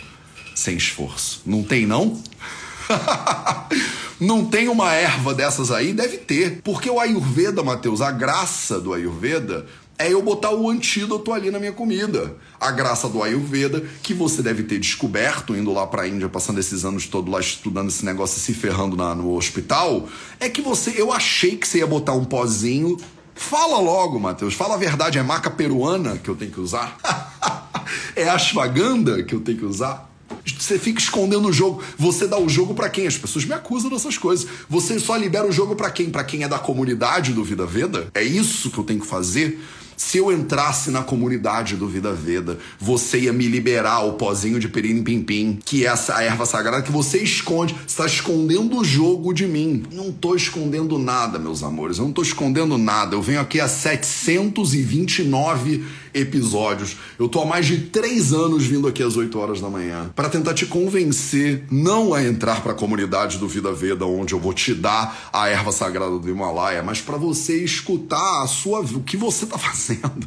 sem 0.54 0.76
esforço. 0.76 1.40
Não 1.46 1.62
tem, 1.62 1.86
não? 1.86 2.20
Não 4.20 4.44
tem 4.44 4.68
uma 4.68 4.92
erva 4.92 5.32
dessas 5.32 5.70
aí? 5.70 5.92
Deve 5.92 6.18
ter. 6.18 6.60
Porque 6.62 6.90
o 6.90 6.98
Ayurveda, 6.98 7.62
Matheus, 7.62 8.00
a 8.00 8.10
graça 8.10 8.80
do 8.80 8.92
Ayurveda 8.92 9.66
é 9.98 10.12
eu 10.12 10.22
botar 10.22 10.52
o 10.52 10.70
antídoto 10.70 11.32
ali 11.32 11.50
na 11.50 11.58
minha 11.58 11.72
comida. 11.72 12.36
A 12.60 12.70
graça 12.70 13.08
do 13.08 13.22
Ayurveda, 13.22 13.84
que 14.02 14.14
você 14.14 14.42
deve 14.42 14.62
ter 14.62 14.78
descoberto 14.78 15.56
indo 15.56 15.72
lá 15.72 15.86
pra 15.86 16.06
Índia, 16.06 16.28
passando 16.28 16.58
esses 16.58 16.84
anos 16.84 17.06
todos 17.06 17.32
lá 17.32 17.40
estudando 17.40 17.88
esse 17.88 18.04
negócio 18.04 18.38
e 18.38 18.40
se 18.40 18.54
ferrando 18.54 18.96
na, 18.96 19.14
no 19.14 19.34
hospital, 19.36 20.08
é 20.38 20.48
que 20.48 20.62
você. 20.62 20.94
Eu 20.96 21.12
achei 21.12 21.56
que 21.56 21.66
você 21.66 21.78
ia 21.78 21.86
botar 21.86 22.12
um 22.12 22.24
pozinho. 22.24 22.96
Fala 23.34 23.78
logo, 23.80 24.18
Matheus. 24.18 24.54
Fala 24.54 24.74
a 24.74 24.78
verdade. 24.78 25.18
É 25.18 25.22
maca 25.22 25.50
peruana 25.50 26.16
que 26.16 26.28
eu 26.28 26.36
tenho 26.36 26.50
que 26.50 26.60
usar? 26.60 26.96
é 28.14 28.28
ashwagandha 28.28 29.22
que 29.22 29.34
eu 29.34 29.40
tenho 29.40 29.58
que 29.58 29.64
usar? 29.64 30.07
Você 30.58 30.78
fica 30.78 31.00
escondendo 31.00 31.48
o 31.48 31.52
jogo. 31.52 31.82
Você 31.96 32.26
dá 32.26 32.38
o 32.38 32.48
jogo 32.48 32.74
para 32.74 32.88
quem? 32.88 33.06
As 33.06 33.16
pessoas 33.16 33.44
me 33.44 33.54
acusam 33.54 33.90
dessas 33.90 34.18
coisas. 34.18 34.46
Você 34.68 34.98
só 34.98 35.16
libera 35.16 35.46
o 35.46 35.52
jogo 35.52 35.74
para 35.74 35.90
quem? 35.90 36.10
Para 36.10 36.24
quem 36.24 36.42
é 36.42 36.48
da 36.48 36.58
comunidade 36.58 37.32
do 37.32 37.44
Vida 37.44 37.66
Veda? 37.66 38.08
É 38.14 38.22
isso 38.22 38.70
que 38.70 38.78
eu 38.78 38.84
tenho 38.84 39.00
que 39.00 39.06
fazer? 39.06 39.58
Se 39.98 40.16
eu 40.18 40.30
entrasse 40.30 40.92
na 40.92 41.02
comunidade 41.02 41.74
do 41.74 41.88
Vida 41.88 42.14
Veda, 42.14 42.56
você 42.78 43.22
ia 43.22 43.32
me 43.32 43.48
liberar 43.48 44.04
o 44.04 44.12
pozinho 44.12 44.60
de 44.60 44.68
perinim 44.68 45.02
pim 45.02 45.20
pim, 45.20 45.58
que 45.64 45.84
é 45.84 45.88
essa 45.88 46.22
erva 46.22 46.46
sagrada 46.46 46.82
que 46.82 46.92
você 46.92 47.18
esconde. 47.18 47.74
Está 47.84 48.06
escondendo 48.06 48.78
o 48.78 48.84
jogo 48.84 49.34
de 49.34 49.44
mim. 49.44 49.82
Não 49.92 50.12
tô 50.12 50.36
escondendo 50.36 50.96
nada, 50.98 51.36
meus 51.36 51.64
amores. 51.64 51.98
Eu 51.98 52.04
não 52.04 52.12
tô 52.12 52.22
escondendo 52.22 52.78
nada. 52.78 53.16
Eu 53.16 53.22
venho 53.22 53.40
aqui 53.40 53.60
há 53.60 53.66
729 53.66 55.84
episódios. 56.14 56.96
Eu 57.18 57.28
tô 57.28 57.40
há 57.40 57.46
mais 57.46 57.66
de 57.66 57.78
três 57.78 58.32
anos 58.32 58.64
vindo 58.64 58.88
aqui 58.88 59.02
às 59.02 59.16
8 59.16 59.38
horas 59.38 59.60
da 59.60 59.68
manhã 59.68 60.10
para 60.14 60.28
tentar 60.28 60.54
te 60.54 60.66
convencer 60.66 61.64
não 61.70 62.14
a 62.14 62.22
entrar 62.22 62.62
para 62.62 62.72
a 62.72 62.74
comunidade 62.74 63.38
do 63.38 63.48
Vida 63.48 63.72
Veda, 63.72 64.06
onde 64.06 64.34
eu 64.34 64.40
vou 64.40 64.52
te 64.52 64.74
dar 64.74 65.30
a 65.32 65.48
erva 65.48 65.72
sagrada 65.72 66.18
do 66.18 66.28
Himalaia, 66.28 66.82
mas 66.82 67.00
para 67.00 67.16
você 67.16 67.62
escutar 67.62 68.42
a 68.42 68.46
sua 68.46 68.80
o 68.80 69.02
que 69.02 69.16
você 69.16 69.46
tá 69.46 69.58
fazendo. 69.58 70.26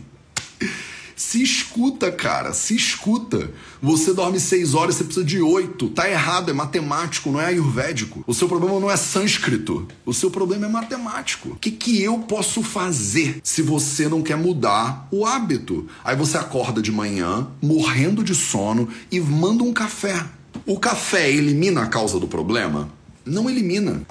Se 1.21 1.41
escuta, 1.43 2.11
cara, 2.11 2.51
se 2.51 2.75
escuta. 2.75 3.51
Você 3.79 4.11
dorme 4.11 4.39
seis 4.39 4.73
horas, 4.73 4.95
você 4.95 5.03
precisa 5.03 5.23
de 5.23 5.39
oito. 5.39 5.87
Tá 5.87 6.09
errado, 6.09 6.49
é 6.49 6.53
matemático, 6.53 7.31
não 7.31 7.39
é 7.39 7.45
ayurvédico. 7.45 8.23
O 8.25 8.33
seu 8.33 8.49
problema 8.49 8.79
não 8.79 8.89
é 8.89 8.97
sânscrito. 8.97 9.87
O 10.03 10.15
seu 10.15 10.31
problema 10.31 10.65
é 10.65 10.69
matemático. 10.69 11.49
O 11.49 11.55
que, 11.57 11.69
que 11.69 12.01
eu 12.01 12.17
posso 12.17 12.63
fazer 12.63 13.39
se 13.43 13.61
você 13.61 14.09
não 14.09 14.23
quer 14.23 14.35
mudar 14.35 15.07
o 15.11 15.23
hábito? 15.23 15.87
Aí 16.03 16.15
você 16.15 16.39
acorda 16.39 16.81
de 16.81 16.91
manhã, 16.91 17.47
morrendo 17.61 18.23
de 18.23 18.33
sono, 18.33 18.89
e 19.11 19.19
manda 19.19 19.63
um 19.63 19.71
café. 19.71 20.25
O 20.65 20.79
café 20.79 21.29
elimina 21.29 21.83
a 21.83 21.87
causa 21.87 22.19
do 22.19 22.27
problema? 22.27 22.89
Não 23.23 23.47
elimina. 23.47 24.01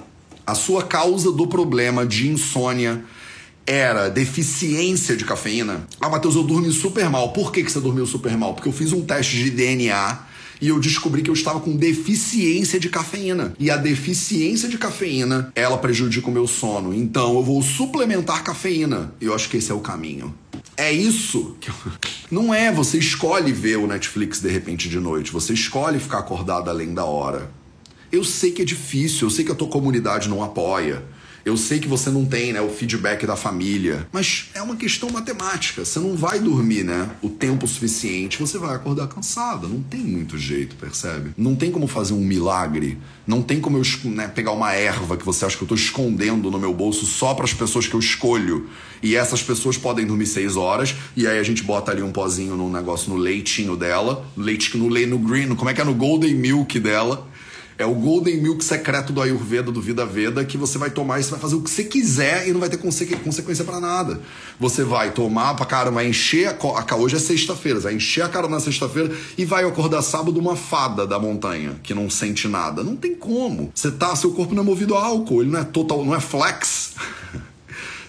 A 0.47 0.55
sua 0.55 0.81
causa 0.81 1.29
do 1.29 1.45
problema 1.45 2.05
de 2.05 2.29
insônia 2.29 3.03
era 3.71 4.09
deficiência 4.09 5.15
de 5.15 5.23
cafeína. 5.23 5.87
Ah, 6.01 6.09
Matheus, 6.09 6.35
eu 6.35 6.43
dormi 6.43 6.69
super 6.73 7.09
mal. 7.09 7.31
Por 7.31 7.53
que, 7.53 7.63
que 7.63 7.71
você 7.71 7.79
dormiu 7.79 8.05
super 8.05 8.35
mal? 8.37 8.53
Porque 8.53 8.67
eu 8.67 8.73
fiz 8.73 8.91
um 8.91 9.01
teste 9.01 9.37
de 9.37 9.49
DNA 9.49 10.19
e 10.59 10.67
eu 10.67 10.77
descobri 10.77 11.21
que 11.21 11.29
eu 11.29 11.33
estava 11.33 11.61
com 11.61 11.77
deficiência 11.77 12.77
de 12.77 12.89
cafeína. 12.89 13.53
E 13.57 13.71
a 13.71 13.77
deficiência 13.77 14.67
de 14.67 14.77
cafeína, 14.77 15.53
ela 15.55 15.77
prejudica 15.77 16.27
o 16.27 16.33
meu 16.33 16.47
sono. 16.47 16.93
Então 16.93 17.35
eu 17.35 17.43
vou 17.43 17.61
suplementar 17.61 18.43
cafeína. 18.43 19.13
Eu 19.21 19.33
acho 19.33 19.49
que 19.49 19.55
esse 19.55 19.71
é 19.71 19.73
o 19.73 19.79
caminho. 19.79 20.35
É 20.75 20.91
isso 20.91 21.55
que 21.61 21.69
eu... 21.69 21.75
Não 22.29 22.53
é, 22.53 22.73
você 22.73 22.97
escolhe 22.97 23.53
ver 23.53 23.77
o 23.77 23.87
Netflix 23.87 24.41
de 24.41 24.49
repente 24.49 24.89
de 24.89 24.99
noite, 24.99 25.31
você 25.31 25.53
escolhe 25.53 25.97
ficar 25.97 26.19
acordado 26.19 26.69
além 26.69 26.93
da 26.93 27.05
hora. 27.05 27.49
Eu 28.11 28.23
sei 28.25 28.51
que 28.51 28.61
é 28.61 28.65
difícil, 28.65 29.27
eu 29.27 29.31
sei 29.31 29.45
que 29.45 29.51
a 29.51 29.55
tua 29.55 29.69
comunidade 29.69 30.27
não 30.27 30.43
apoia. 30.43 31.03
Eu 31.43 31.57
sei 31.57 31.79
que 31.79 31.87
você 31.87 32.09
não 32.09 32.23
tem 32.23 32.53
né, 32.53 32.61
o 32.61 32.69
feedback 32.69 33.25
da 33.25 33.35
família, 33.35 34.07
mas 34.11 34.49
é 34.53 34.61
uma 34.61 34.75
questão 34.75 35.09
matemática. 35.09 35.83
Você 35.83 35.99
não 35.99 36.15
vai 36.15 36.39
dormir 36.39 36.83
né, 36.83 37.09
o 37.21 37.29
tempo 37.29 37.67
suficiente, 37.67 38.39
você 38.39 38.59
vai 38.59 38.75
acordar 38.75 39.07
cansada. 39.07 39.67
Não 39.67 39.81
tem 39.81 40.01
muito 40.01 40.37
jeito, 40.37 40.75
percebe? 40.75 41.31
Não 41.37 41.55
tem 41.55 41.71
como 41.71 41.87
fazer 41.87 42.13
um 42.13 42.21
milagre. 42.23 42.97
Não 43.25 43.41
tem 43.41 43.59
como 43.59 43.77
eu 43.77 43.83
né, 44.11 44.27
pegar 44.27 44.51
uma 44.51 44.73
erva 44.73 45.17
que 45.17 45.25
você 45.25 45.45
acha 45.45 45.57
que 45.57 45.63
eu 45.63 45.65
estou 45.65 45.77
escondendo 45.77 46.51
no 46.51 46.59
meu 46.59 46.73
bolso 46.73 47.05
só 47.05 47.33
para 47.33 47.45
as 47.45 47.53
pessoas 47.53 47.87
que 47.87 47.95
eu 47.95 47.99
escolho. 47.99 48.69
E 49.01 49.15
essas 49.15 49.41
pessoas 49.41 49.77
podem 49.77 50.05
dormir 50.05 50.27
seis 50.27 50.55
horas, 50.55 50.95
e 51.17 51.25
aí 51.25 51.39
a 51.39 51.43
gente 51.43 51.63
bota 51.63 51.91
ali 51.91 52.03
um 52.03 52.11
pozinho 52.11 52.55
num 52.55 52.71
negócio 52.71 53.09
no 53.11 53.17
leitinho 53.17 53.75
dela, 53.75 54.23
leite 54.37 54.77
no, 54.77 54.89
no 54.89 55.19
green, 55.19 55.55
como 55.55 55.69
é 55.71 55.73
que 55.73 55.81
é 55.81 55.83
no 55.83 55.95
golden 55.95 56.35
milk 56.35 56.79
dela 56.79 57.30
é 57.81 57.85
o 57.85 57.95
Golden 57.95 58.37
Milk 58.37 58.63
secreto 58.63 59.11
do 59.11 59.21
Ayurveda, 59.21 59.71
do 59.71 59.81
Vida 59.81 60.05
Veda, 60.05 60.45
que 60.45 60.57
você 60.57 60.77
vai 60.77 60.89
tomar 60.89 61.19
e 61.19 61.23
você 61.23 61.31
vai 61.31 61.39
fazer 61.39 61.55
o 61.55 61.61
que 61.61 61.69
você 61.69 61.83
quiser 61.83 62.47
e 62.47 62.53
não 62.53 62.59
vai 62.59 62.69
ter 62.69 62.77
consequência 62.77 63.65
para 63.65 63.79
nada. 63.79 64.21
Você 64.59 64.83
vai 64.83 65.11
tomar 65.11 65.55
pra 65.55 65.65
cara, 65.65 65.89
vai 65.89 66.07
encher 66.07 66.47
a, 66.47 66.55
a 66.57 66.95
hoje 66.95 67.15
é 67.15 67.19
sexta-feira, 67.19 67.79
vai 67.79 67.95
encher 67.95 68.23
a 68.23 68.29
cara 68.29 68.47
na 68.47 68.59
sexta-feira 68.59 69.11
e 69.37 69.45
vai 69.45 69.65
acordar 69.65 70.01
sábado 70.01 70.39
uma 70.39 70.55
fada 70.55 71.07
da 71.07 71.19
montanha 71.19 71.79
que 71.81 71.93
não 71.93 72.09
sente 72.09 72.47
nada. 72.47 72.83
Não 72.83 72.95
tem 72.95 73.15
como. 73.15 73.71
Você 73.73 73.91
tá, 73.91 74.15
seu 74.15 74.31
corpo 74.31 74.53
não 74.53 74.63
é 74.63 74.65
movido 74.65 74.95
a 74.95 75.03
álcool, 75.03 75.41
ele 75.41 75.51
não 75.51 75.59
é 75.59 75.63
total, 75.63 76.05
não 76.05 76.15
é 76.15 76.19
flex. 76.19 76.93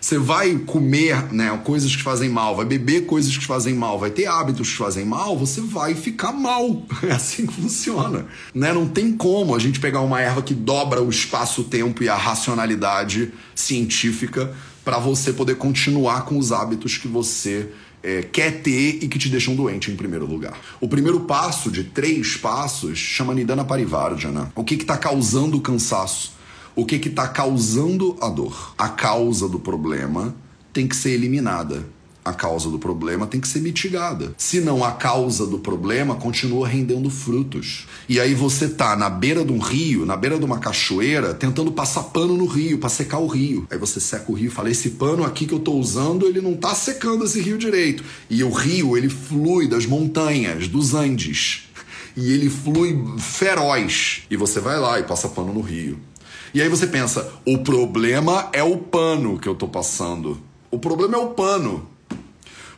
Você 0.02 0.18
vai 0.18 0.58
comer 0.58 1.32
né, 1.32 1.56
coisas 1.62 1.94
que 1.94 2.02
fazem 2.02 2.28
mal, 2.28 2.56
vai 2.56 2.64
beber 2.64 3.06
coisas 3.06 3.38
que 3.38 3.46
fazem 3.46 3.72
mal, 3.72 4.00
vai 4.00 4.10
ter 4.10 4.26
hábitos 4.26 4.70
que 4.70 4.76
fazem 4.76 5.04
mal, 5.04 5.38
você 5.38 5.60
vai 5.60 5.94
ficar 5.94 6.32
mal. 6.32 6.82
É 7.04 7.12
assim 7.12 7.46
que 7.46 7.54
funciona. 7.54 8.26
Né? 8.52 8.72
Não 8.72 8.88
tem 8.88 9.12
como 9.12 9.54
a 9.54 9.58
gente 9.60 9.78
pegar 9.78 10.00
uma 10.00 10.20
erva 10.20 10.42
que 10.42 10.54
dobra 10.54 11.00
o 11.00 11.08
espaço-tempo 11.08 12.02
e 12.02 12.08
a 12.08 12.16
racionalidade 12.16 13.32
científica 13.54 14.52
para 14.84 14.98
você 14.98 15.32
poder 15.32 15.54
continuar 15.54 16.24
com 16.24 16.36
os 16.36 16.50
hábitos 16.50 16.96
que 16.96 17.06
você 17.06 17.68
é, 18.02 18.22
quer 18.22 18.60
ter 18.62 18.98
e 19.02 19.08
que 19.08 19.18
te 19.18 19.28
deixam 19.28 19.54
doente 19.54 19.90
em 19.90 19.96
primeiro 19.96 20.26
lugar. 20.26 20.58
O 20.80 20.88
primeiro 20.88 21.20
passo 21.20 21.70
de 21.70 21.84
três 21.84 22.36
passos 22.36 22.98
chama 22.98 23.34
Nidana 23.34 23.64
Parivardhana. 23.64 24.52
O 24.56 24.64
que 24.64 24.74
está 24.74 24.96
causando 24.96 25.58
o 25.58 25.60
cansaço? 25.60 26.41
O 26.74 26.84
que 26.86 26.96
está 26.96 27.28
causando 27.28 28.16
a 28.20 28.28
dor. 28.28 28.74
A 28.78 28.88
causa 28.88 29.48
do 29.48 29.58
problema 29.58 30.34
tem 30.72 30.86
que 30.86 30.96
ser 30.96 31.10
eliminada. 31.10 31.84
a 32.24 32.32
causa 32.32 32.70
do 32.70 32.78
problema 32.78 33.26
tem 33.26 33.40
que 33.40 33.48
ser 33.48 33.60
mitigada. 33.60 34.32
Senão 34.38 34.84
a 34.84 34.92
causa 34.92 35.46
do 35.46 35.58
problema 35.58 36.14
continua 36.14 36.68
rendendo 36.68 37.10
frutos. 37.10 37.86
E 38.08 38.20
aí 38.20 38.34
você 38.34 38.68
tá 38.68 38.94
na 38.94 39.10
beira 39.10 39.44
de 39.44 39.52
um 39.52 39.58
rio, 39.58 40.06
na 40.06 40.16
beira 40.16 40.38
de 40.38 40.44
uma 40.44 40.58
cachoeira, 40.58 41.34
tentando 41.34 41.72
passar 41.72 42.04
pano 42.04 42.36
no 42.36 42.46
rio 42.46 42.78
para 42.78 42.88
secar 42.88 43.18
o 43.18 43.26
rio. 43.26 43.66
Aí 43.70 43.78
você 43.78 43.98
seca 43.98 44.30
o 44.30 44.34
rio 44.34 44.46
e 44.46 44.50
fala: 44.50 44.70
"Esse 44.70 44.90
pano 44.90 45.24
aqui 45.24 45.46
que 45.46 45.54
eu 45.54 45.60
tô 45.60 45.72
usando, 45.72 46.26
ele 46.26 46.40
não 46.40 46.54
tá 46.54 46.74
secando 46.74 47.24
esse 47.24 47.40
rio 47.40 47.58
direito". 47.58 48.04
E 48.30 48.44
o 48.44 48.50
rio, 48.50 48.96
ele 48.96 49.08
flui 49.08 49.66
das 49.66 49.84
montanhas, 49.84 50.68
dos 50.68 50.94
Andes. 50.94 51.64
E 52.16 52.30
ele 52.32 52.50
flui 52.50 53.02
feroz. 53.18 54.22
E 54.30 54.36
você 54.36 54.60
vai 54.60 54.78
lá 54.78 55.00
e 55.00 55.02
passa 55.02 55.28
pano 55.28 55.52
no 55.52 55.60
rio. 55.62 55.98
E 56.54 56.60
aí 56.60 56.68
você 56.68 56.86
pensa: 56.86 57.32
"O 57.46 57.58
problema 57.58 58.48
é 58.52 58.62
o 58.62 58.76
pano 58.76 59.38
que 59.38 59.48
eu 59.48 59.54
tô 59.54 59.68
passando". 59.68 60.40
O 60.70 60.78
problema 60.78 61.16
é 61.16 61.20
o 61.20 61.28
pano 61.30 61.92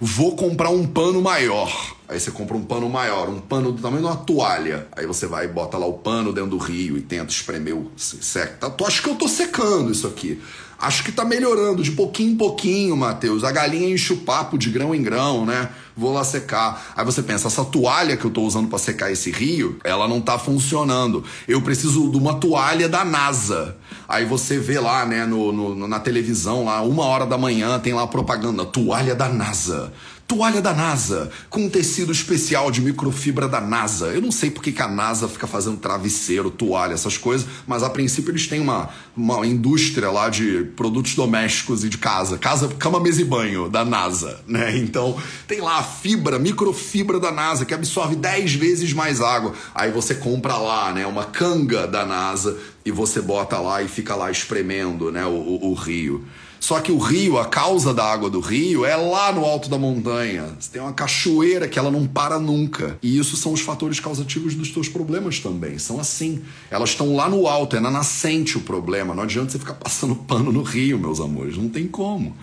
vou 0.01 0.37
comprar 0.37 0.71
um 0.71 0.87
pano 0.87 1.23
maior. 1.23 1.95
Aí 2.07 2.21
você 2.21 2.31
compra 2.31 2.57
um 2.57 2.65
pano 2.65 2.89
maior, 2.89 3.29
um 3.31 3.41
pano 3.41 3.73
do 3.73 3.81
tamanho 3.81 4.03
de 4.03 4.09
uma 4.09 4.17
toalha. 4.17 4.87
Aí 4.93 5.07
você 5.07 5.27
vai 5.27 5.47
e 5.47 5.49
bota 5.49 5.79
lá 5.79 5.87
o 5.87 5.95
pano 5.95 6.33
dentro 6.33 6.51
do 6.51 6.59
rio 6.59 6.99
e 6.99 7.01
tenta 7.01 7.33
espremer 7.33 7.75
o 7.75 7.91
seca. 7.97 8.69
Tu 8.71 8.87
acha 8.87 9.03
que 9.03 9.09
eu 9.09 9.15
tô 9.15 9.27
secando 9.27 9.91
isso 9.91 10.07
aqui? 10.07 10.41
Acho 10.79 11.03
que 11.05 11.13
tá 11.13 11.25
melhorando 11.25 11.83
de 11.83 11.93
pouquinho 11.93 12.33
em 12.33 12.37
pouquinho, 12.37 12.95
Matheus. 12.97 13.45
A 13.45 13.51
galinha 13.51 13.89
enche 13.89 14.13
o 14.13 14.19
papo 14.19 14.59
de 14.59 14.69
grão 14.69 14.95
em 14.95 15.03
grão, 15.03 15.47
né? 15.47 15.71
Vou 15.97 16.13
lá 16.13 16.25
secar. 16.25 16.93
Aí 16.97 17.05
você 17.05 17.23
pensa, 17.23 17.47
essa 17.47 17.65
toalha 17.65 18.17
que 18.17 18.25
eu 18.25 18.31
tô 18.31 18.43
usando 18.43 18.69
para 18.69 18.79
secar 18.79 19.13
esse 19.13 19.31
rio, 19.31 19.79
ela 19.85 20.09
não 20.09 20.21
tá 20.21 20.39
funcionando. 20.39 21.23
Eu 21.47 21.63
preciso 21.63 22.11
de 22.11 22.17
uma 22.17 22.35
toalha 22.35 22.89
da 22.89 23.05
NASA. 23.05 23.77
Aí 24.09 24.25
você 24.25 24.59
vê 24.59 24.81
lá, 24.81 25.07
né, 25.07 25.25
no, 25.25 25.53
no, 25.53 25.87
na 25.87 26.01
televisão, 26.01 26.65
lá, 26.65 26.83
uma 26.83 27.05
hora 27.05 27.25
da 27.25 27.39
manhã, 27.39 27.79
tem 27.79 27.93
lá 27.93 28.07
propaganda, 28.07 28.65
toalha 28.65 29.15
da 29.15 29.29
NASA. 29.29 29.93
Toalha 30.27 30.63
da 30.63 30.73
NASA, 30.73 31.31
com 31.51 31.67
um 31.67 31.69
tecido 31.69 32.11
especial 32.11 32.71
de 32.71 32.81
microfibra 32.81 33.47
da 33.47 33.61
NASA. 33.61 34.07
Eu 34.07 34.23
não 34.23 34.33
sei 34.33 34.51
porque 34.51 34.73
que 34.73 34.81
a 34.81 34.89
NASA 34.89 35.29
fica 35.29 35.47
fazendo 35.47 35.77
travesseiro, 35.77 36.51
toalha, 36.51 36.95
essas 36.95 37.19
coisas, 37.19 37.47
mas 37.67 37.83
a 37.83 37.91
princípio 37.91 38.31
eles 38.31 38.47
têm 38.47 38.59
uma, 38.59 38.89
uma 39.15 39.47
indústria 39.47 40.11
lá 40.11 40.31
de 40.31 40.65
produtos 40.77 41.15
domésticos 41.15 41.85
e 41.85 41.91
de 41.91 41.99
casa. 41.99 42.39
Casa, 42.39 42.69
cama, 42.79 42.99
mesa 42.99 43.21
e 43.21 43.25
banho 43.25 43.69
da 43.69 43.85
NASA, 43.85 44.41
né? 44.47 44.75
Então 44.77 45.17
tem 45.47 45.61
lá 45.61 45.79
a 45.79 45.83
fibra, 45.83 46.39
microfibra 46.39 47.21
da 47.21 47.31
NASA, 47.31 47.67
que 47.67 47.75
absorve 47.75 48.17
10 48.17 48.55
vezes 48.55 48.93
mais 48.95 49.21
água. 49.21 49.53
Aí 49.75 49.91
você 49.91 50.15
compra 50.15 50.57
lá, 50.57 50.93
né, 50.93 51.07
uma 51.07 51.25
canga 51.25 51.87
da 51.87 52.05
NASA 52.07 52.57
e 52.85 52.91
você 52.91 53.21
bota 53.21 53.59
lá 53.59 53.83
e 53.83 53.89
fica 53.89 54.15
lá 54.15 54.31
espremendo, 54.31 55.13
né, 55.13 55.27
o, 55.27 55.31
o, 55.31 55.71
o 55.71 55.75
rio. 55.75 56.25
Só 56.65 56.81
que 56.81 56.91
o 56.91 56.97
rio, 56.97 57.37
a 57.37 57.45
causa 57.45 57.93
da 57.93 58.11
água 58.11 58.31
do 58.31 58.41
rio 58.41 58.87
é 58.87 58.97
lá 58.97 59.31
no 59.31 59.45
alto 59.45 59.69
da 59.69 59.77
montanha. 59.77 60.57
Você 60.59 60.71
tem 60.73 60.81
uma 60.81 60.95
cachoeira 60.95 61.69
que 61.69 61.79
ela 61.79 61.91
não 61.91 62.07
para 62.07 62.39
nunca. 62.39 62.97
E 63.03 63.19
isso 63.19 63.37
são 63.37 63.53
os 63.53 63.61
fatores 63.61 64.01
causativos 64.01 64.55
dos 64.55 64.71
teus 64.71 64.89
problemas 64.89 65.41
também. 65.41 65.79
São 65.79 66.01
assim. 66.01 66.43
Elas 66.71 66.89
estão 66.89 67.15
lá 67.15 67.29
no 67.29 67.47
alto, 67.47 67.77
é 67.77 67.81
na 67.81 67.91
nascente 67.91 68.57
o 68.57 68.63
problema. 68.63 69.15
Não 69.15 69.25
adianta 69.25 69.51
você 69.53 69.59
ficar 69.59 69.75
passando 69.75 70.17
pano 70.17 70.51
no 70.51 70.63
rio, 70.63 70.99
meus 70.99 71.21
amores. 71.21 71.59
Não 71.59 71.69
tem 71.69 71.87
como. 71.87 72.35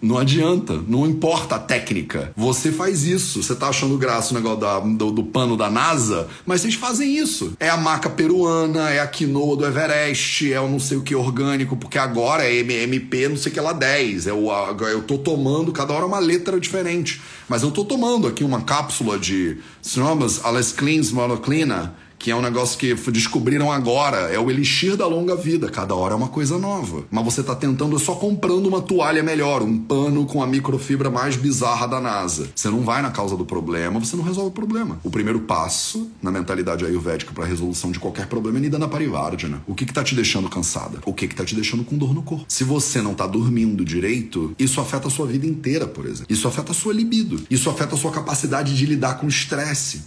Não 0.00 0.18
adianta, 0.18 0.80
não 0.86 1.06
importa 1.06 1.56
a 1.56 1.58
técnica. 1.58 2.32
Você 2.36 2.70
faz 2.70 3.04
isso. 3.04 3.42
Você 3.42 3.54
tá 3.54 3.68
achando 3.68 3.96
graça 3.96 4.32
o 4.32 4.36
negócio 4.36 4.60
da, 4.60 4.78
do, 4.78 5.10
do, 5.10 5.24
pano 5.24 5.56
da 5.56 5.70
NASA, 5.70 6.28
mas 6.44 6.60
vocês 6.60 6.74
fazem 6.74 7.16
isso. 7.16 7.54
É 7.58 7.68
a 7.68 7.76
maca 7.76 8.10
peruana, 8.10 8.90
é 8.90 9.00
a 9.00 9.06
quinoa 9.06 9.56
do 9.56 9.66
Everest, 9.66 10.52
é 10.52 10.60
o 10.60 10.68
não 10.68 10.78
sei 10.78 10.98
o 10.98 11.02
que 11.02 11.14
orgânico, 11.14 11.76
porque 11.76 11.98
agora 11.98 12.44
é 12.44 12.56
MMP 12.56 13.28
não 13.28 13.36
sei 13.36 13.50
o 13.50 13.54
que 13.54 13.60
lá 13.60 13.72
10. 13.72 14.26
É 14.26 14.32
o, 14.32 14.50
eu 14.88 15.02
tô 15.02 15.18
tomando 15.18 15.72
cada 15.72 15.92
hora 15.92 16.04
uma 16.04 16.18
letra 16.18 16.60
diferente. 16.60 17.20
Mas 17.48 17.62
eu 17.62 17.70
tô 17.70 17.84
tomando 17.84 18.26
aqui 18.26 18.44
uma 18.44 18.62
cápsula 18.62 19.18
de 19.18 19.58
Sinomas 19.80 20.44
Alles 20.44 20.72
Cleans 20.72 21.10
Monoclina 21.10 21.94
que 22.18 22.30
é 22.30 22.36
um 22.36 22.42
negócio 22.42 22.78
que 22.78 22.94
descobriram 23.10 23.70
agora, 23.70 24.32
é 24.32 24.38
o 24.38 24.50
elixir 24.50 24.96
da 24.96 25.06
longa 25.06 25.36
vida, 25.36 25.68
cada 25.68 25.94
hora 25.94 26.14
é 26.14 26.16
uma 26.16 26.28
coisa 26.28 26.58
nova. 26.58 27.04
Mas 27.10 27.24
você 27.24 27.40
está 27.40 27.54
tentando 27.54 27.98
só 27.98 28.14
comprando 28.14 28.66
uma 28.66 28.80
toalha 28.80 29.22
melhor, 29.22 29.62
um 29.62 29.78
pano 29.78 30.26
com 30.26 30.42
a 30.42 30.46
microfibra 30.46 31.10
mais 31.10 31.36
bizarra 31.36 31.86
da 31.86 32.00
NASA. 32.00 32.48
Você 32.54 32.68
não 32.68 32.80
vai 32.80 33.02
na 33.02 33.10
causa 33.10 33.36
do 33.36 33.44
problema, 33.44 34.00
você 34.00 34.16
não 34.16 34.24
resolve 34.24 34.50
o 34.50 34.52
problema. 34.52 34.98
O 35.04 35.10
primeiro 35.10 35.40
passo 35.40 36.10
na 36.22 36.30
mentalidade 36.30 36.84
ayurvédica 36.84 37.32
para 37.32 37.44
resolução 37.44 37.90
de 37.90 37.98
qualquer 37.98 38.26
problema 38.26 38.58
é 38.58 38.60
Nidana 38.62 38.88
Parivardhana. 38.88 39.62
O 39.66 39.74
que 39.74 39.84
que 39.84 39.92
tá 39.92 40.02
te 40.02 40.14
deixando 40.14 40.48
cansada? 40.48 40.98
O 41.04 41.12
que 41.12 41.28
que 41.28 41.34
tá 41.34 41.44
te 41.44 41.54
deixando 41.54 41.84
com 41.84 41.96
dor 41.96 42.14
no 42.14 42.22
corpo? 42.22 42.44
Se 42.48 42.64
você 42.64 43.00
não 43.00 43.14
tá 43.14 43.26
dormindo 43.26 43.84
direito, 43.84 44.54
isso 44.58 44.80
afeta 44.80 45.08
a 45.08 45.10
sua 45.10 45.26
vida 45.26 45.46
inteira, 45.46 45.86
por 45.86 46.06
exemplo. 46.06 46.26
Isso 46.28 46.48
afeta 46.48 46.72
a 46.72 46.74
sua 46.74 46.92
libido. 46.92 47.40
Isso 47.50 47.70
afeta 47.70 47.94
a 47.94 47.98
sua 47.98 48.10
capacidade 48.10 48.76
de 48.76 48.86
lidar 48.86 49.18
com 49.18 49.26
estresse. 49.28 50.02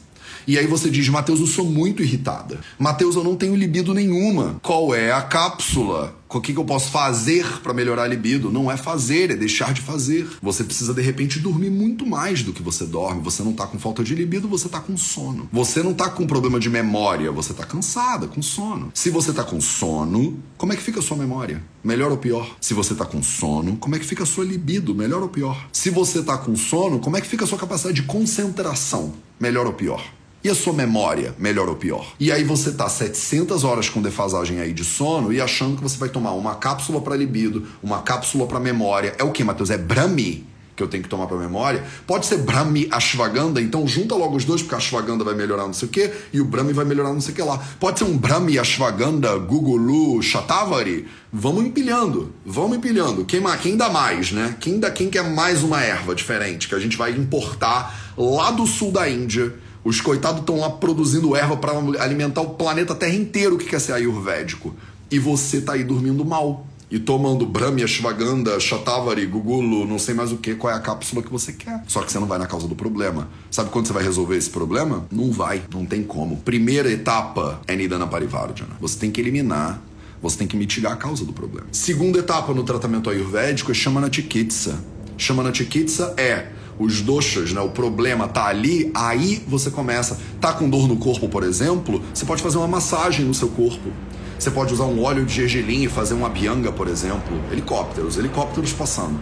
E 0.49 0.57
aí 0.57 0.65
você 0.65 0.89
diz, 0.89 1.07
Mateus, 1.09 1.39
eu 1.39 1.45
sou 1.45 1.63
muito 1.63 2.01
irritada. 2.01 2.59
Mateus, 2.79 3.15
eu 3.15 3.23
não 3.23 3.35
tenho 3.35 3.55
libido 3.55 3.93
nenhuma. 3.93 4.59
Qual 4.63 4.95
é 4.95 5.11
a 5.11 5.21
cápsula? 5.21 6.17
O 6.27 6.41
que, 6.41 6.53
que 6.53 6.59
eu 6.59 6.65
posso 6.65 6.89
fazer 6.89 7.45
para 7.61 7.71
melhorar 7.71 8.03
a 8.03 8.07
libido? 8.07 8.51
Não 8.51 8.71
é 8.71 8.75
fazer, 8.75 9.29
é 9.29 9.35
deixar 9.35 9.75
de 9.75 9.81
fazer. 9.81 10.27
Você 10.41 10.63
precisa, 10.63 10.91
de 10.91 11.03
repente, 11.03 11.37
dormir 11.37 11.69
muito 11.69 12.03
mais 12.03 12.41
do 12.41 12.51
que 12.51 12.63
você 12.63 12.83
dorme. 12.87 13.21
Você 13.21 13.43
não 13.43 13.53
tá 13.53 13.67
com 13.67 13.77
falta 13.77 14.03
de 14.03 14.15
libido, 14.15 14.47
você 14.47 14.67
tá 14.67 14.79
com 14.79 14.97
sono. 14.97 15.47
Você 15.53 15.83
não 15.83 15.93
tá 15.93 16.09
com 16.09 16.25
problema 16.25 16.59
de 16.59 16.67
memória, 16.67 17.31
você 17.31 17.53
tá 17.53 17.63
cansada, 17.63 18.25
com 18.25 18.41
sono. 18.41 18.89
Se 18.91 19.11
você 19.11 19.31
tá 19.31 19.43
com 19.43 19.61
sono, 19.61 20.39
como 20.57 20.73
é 20.73 20.75
que 20.75 20.81
fica 20.81 20.99
a 20.99 21.03
sua 21.03 21.17
memória? 21.17 21.63
Melhor 21.83 22.09
ou 22.09 22.17
pior? 22.17 22.57
Se 22.59 22.73
você 22.73 22.95
tá 22.95 23.05
com 23.05 23.21
sono, 23.21 23.77
como 23.77 23.95
é 23.95 23.99
que 23.99 24.05
fica 24.05 24.23
a 24.23 24.25
sua 24.25 24.45
libido? 24.45 24.95
Melhor 24.95 25.21
ou 25.21 25.29
pior? 25.29 25.69
Se 25.71 25.91
você 25.91 26.23
tá 26.23 26.39
com 26.39 26.55
sono, 26.55 26.97
como 26.97 27.17
é 27.17 27.21
que 27.21 27.27
fica 27.27 27.45
a 27.45 27.47
sua 27.47 27.59
capacidade 27.59 28.01
de 28.01 28.07
concentração? 28.07 29.13
Melhor 29.39 29.67
ou 29.67 29.73
pior? 29.73 30.18
E 30.41 30.49
a 30.49 30.55
sua 30.55 30.71
memória, 30.71 31.35
melhor 31.37 31.67
ou 31.67 31.75
pior? 31.75 32.13
E 32.17 32.31
aí 32.31 32.45
você 32.45 32.71
tá 32.71 32.87
700 32.87 33.65
horas 33.65 33.89
com 33.89 34.01
defasagem 34.01 34.61
aí 34.61 34.71
de 34.71 34.85
sono 34.85 35.33
e 35.33 35.41
achando 35.41 35.75
que 35.75 35.83
você 35.83 35.97
vai 35.97 36.07
tomar 36.07 36.31
uma 36.31 36.55
cápsula 36.55 37.01
para 37.01 37.13
libido, 37.15 37.67
uma 37.83 38.01
cápsula 38.01 38.47
para 38.47 38.57
memória. 38.57 39.13
É 39.17 39.23
o 39.23 39.31
que, 39.31 39.43
Matheus? 39.43 39.69
É 39.69 39.77
Brahmi 39.77 40.47
que 40.79 40.83
eu 40.83 40.87
tenho 40.87 41.03
que 41.03 41.09
tomar 41.09 41.27
para 41.27 41.37
memória? 41.37 41.83
Pode 42.07 42.25
ser 42.25 42.37
Brahmi 42.37 42.87
Ashwagandha, 42.89 43.59
então 43.59 43.85
junta 43.85 44.15
logo 44.15 44.37
os 44.37 44.45
dois, 44.45 44.61
porque 44.61 44.75
a 44.75 44.77
Ashwagandha 44.77 45.25
vai 45.25 45.35
melhorar 45.35 45.63
não 45.63 45.73
sei 45.73 45.89
o 45.89 45.91
que 45.91 46.09
e 46.31 46.39
o 46.39 46.45
Brahmi 46.45 46.71
vai 46.71 46.85
melhorar 46.85 47.11
não 47.11 47.19
sei 47.19 47.33
o 47.33 47.35
que 47.35 47.41
lá. 47.41 47.57
Pode 47.77 47.99
ser 47.99 48.05
um 48.05 48.17
Brahmi 48.17 48.57
Ashwagandha 48.57 49.37
Gugulu 49.39 50.21
Shatavari? 50.21 51.05
Vamos 51.33 51.65
empilhando, 51.65 52.33
vamos 52.45 52.77
empilhando. 52.77 53.25
Quem, 53.25 53.43
quem 53.61 53.75
dá 53.75 53.89
mais, 53.89 54.31
né? 54.31 54.55
Quem, 54.57 54.79
dá, 54.79 54.89
quem 54.89 55.09
quer 55.09 55.29
mais 55.29 55.63
uma 55.63 55.81
erva 55.81 56.15
diferente 56.15 56.69
que 56.69 56.75
a 56.75 56.79
gente 56.79 56.95
vai 56.95 57.11
importar 57.11 58.13
lá 58.17 58.49
do 58.51 58.65
sul 58.65 58.89
da 58.89 59.09
Índia? 59.09 59.53
Os 59.89 59.99
coitados 59.99 60.41
estão 60.41 60.59
lá 60.59 60.69
produzindo 60.69 61.35
erva 61.35 61.57
para 61.57 61.71
alimentar 61.99 62.41
o 62.41 62.51
planeta 62.51 62.93
Terra 62.93 63.15
inteiro 63.15 63.57
que 63.57 63.65
quer 63.65 63.81
ser 63.81 63.93
ayurvédico. 63.93 64.75
E 65.09 65.17
você 65.17 65.61
tá 65.61 65.73
aí 65.73 65.83
dormindo 65.83 66.23
mal. 66.23 66.67
E 66.91 66.99
tomando 66.99 67.43
Brahmi, 67.43 67.81
Ashwagandha, 67.81 68.59
Shatavari, 68.59 69.25
Gugulo, 69.25 69.87
não 69.87 69.97
sei 69.97 70.13
mais 70.13 70.31
o 70.31 70.37
que, 70.37 70.53
qual 70.53 70.71
é 70.71 70.75
a 70.75 70.79
cápsula 70.79 71.23
que 71.23 71.31
você 71.31 71.53
quer. 71.53 71.83
Só 71.87 72.03
que 72.03 72.11
você 72.11 72.19
não 72.19 72.27
vai 72.27 72.37
na 72.37 72.45
causa 72.45 72.67
do 72.67 72.75
problema. 72.75 73.29
Sabe 73.49 73.71
quando 73.71 73.87
você 73.87 73.93
vai 73.93 74.03
resolver 74.03 74.37
esse 74.37 74.51
problema? 74.51 75.07
Não 75.11 75.31
vai, 75.31 75.63
não 75.73 75.83
tem 75.83 76.03
como. 76.03 76.37
Primeira 76.37 76.91
etapa 76.91 77.59
é 77.65 77.75
Nidana 77.75 78.05
Parivardhana. 78.05 78.77
Você 78.79 78.99
tem 78.99 79.09
que 79.09 79.19
eliminar 79.19 79.81
você 80.21 80.37
tem 80.37 80.47
que 80.47 80.57
mitigar 80.57 80.91
a 80.91 80.95
causa 80.97 81.23
do 81.23 81.31
problema. 81.31 81.65
Segunda 81.71 82.19
etapa 82.19 82.53
no 82.53 82.63
tratamento 82.63 83.09
ayurvédico 83.09 83.71
é 83.71 83.73
Shamana 83.73 84.11
Chikitsa. 84.11 84.83
Shamana 85.17 85.53
Chikitsa 85.53 86.13
é 86.17 86.49
os 86.79 87.01
doshas, 87.01 87.51
né, 87.51 87.59
o 87.59 87.69
problema 87.69 88.27
tá 88.27 88.45
ali, 88.45 88.89
aí 88.95 89.43
você 89.45 89.69
começa. 89.69 90.17
Tá 90.39 90.53
com 90.53 90.69
dor 90.69 90.87
no 90.87 90.95
corpo, 90.95 91.27
por 91.27 91.43
exemplo, 91.43 92.01
você 92.13 92.25
pode 92.25 92.41
fazer 92.41 92.57
uma 92.57 92.67
massagem 92.67 93.25
no 93.25 93.33
seu 93.33 93.49
corpo. 93.49 93.91
Você 94.39 94.49
pode 94.49 94.73
usar 94.73 94.85
um 94.85 95.03
óleo 95.03 95.25
de 95.25 95.33
gergelim 95.33 95.83
e 95.83 95.89
fazer 95.89 96.13
uma 96.13 96.29
bianga, 96.29 96.71
por 96.71 96.87
exemplo. 96.87 97.37
Helicópteros, 97.51 98.17
helicópteros 98.17 98.71
passando. 98.71 99.19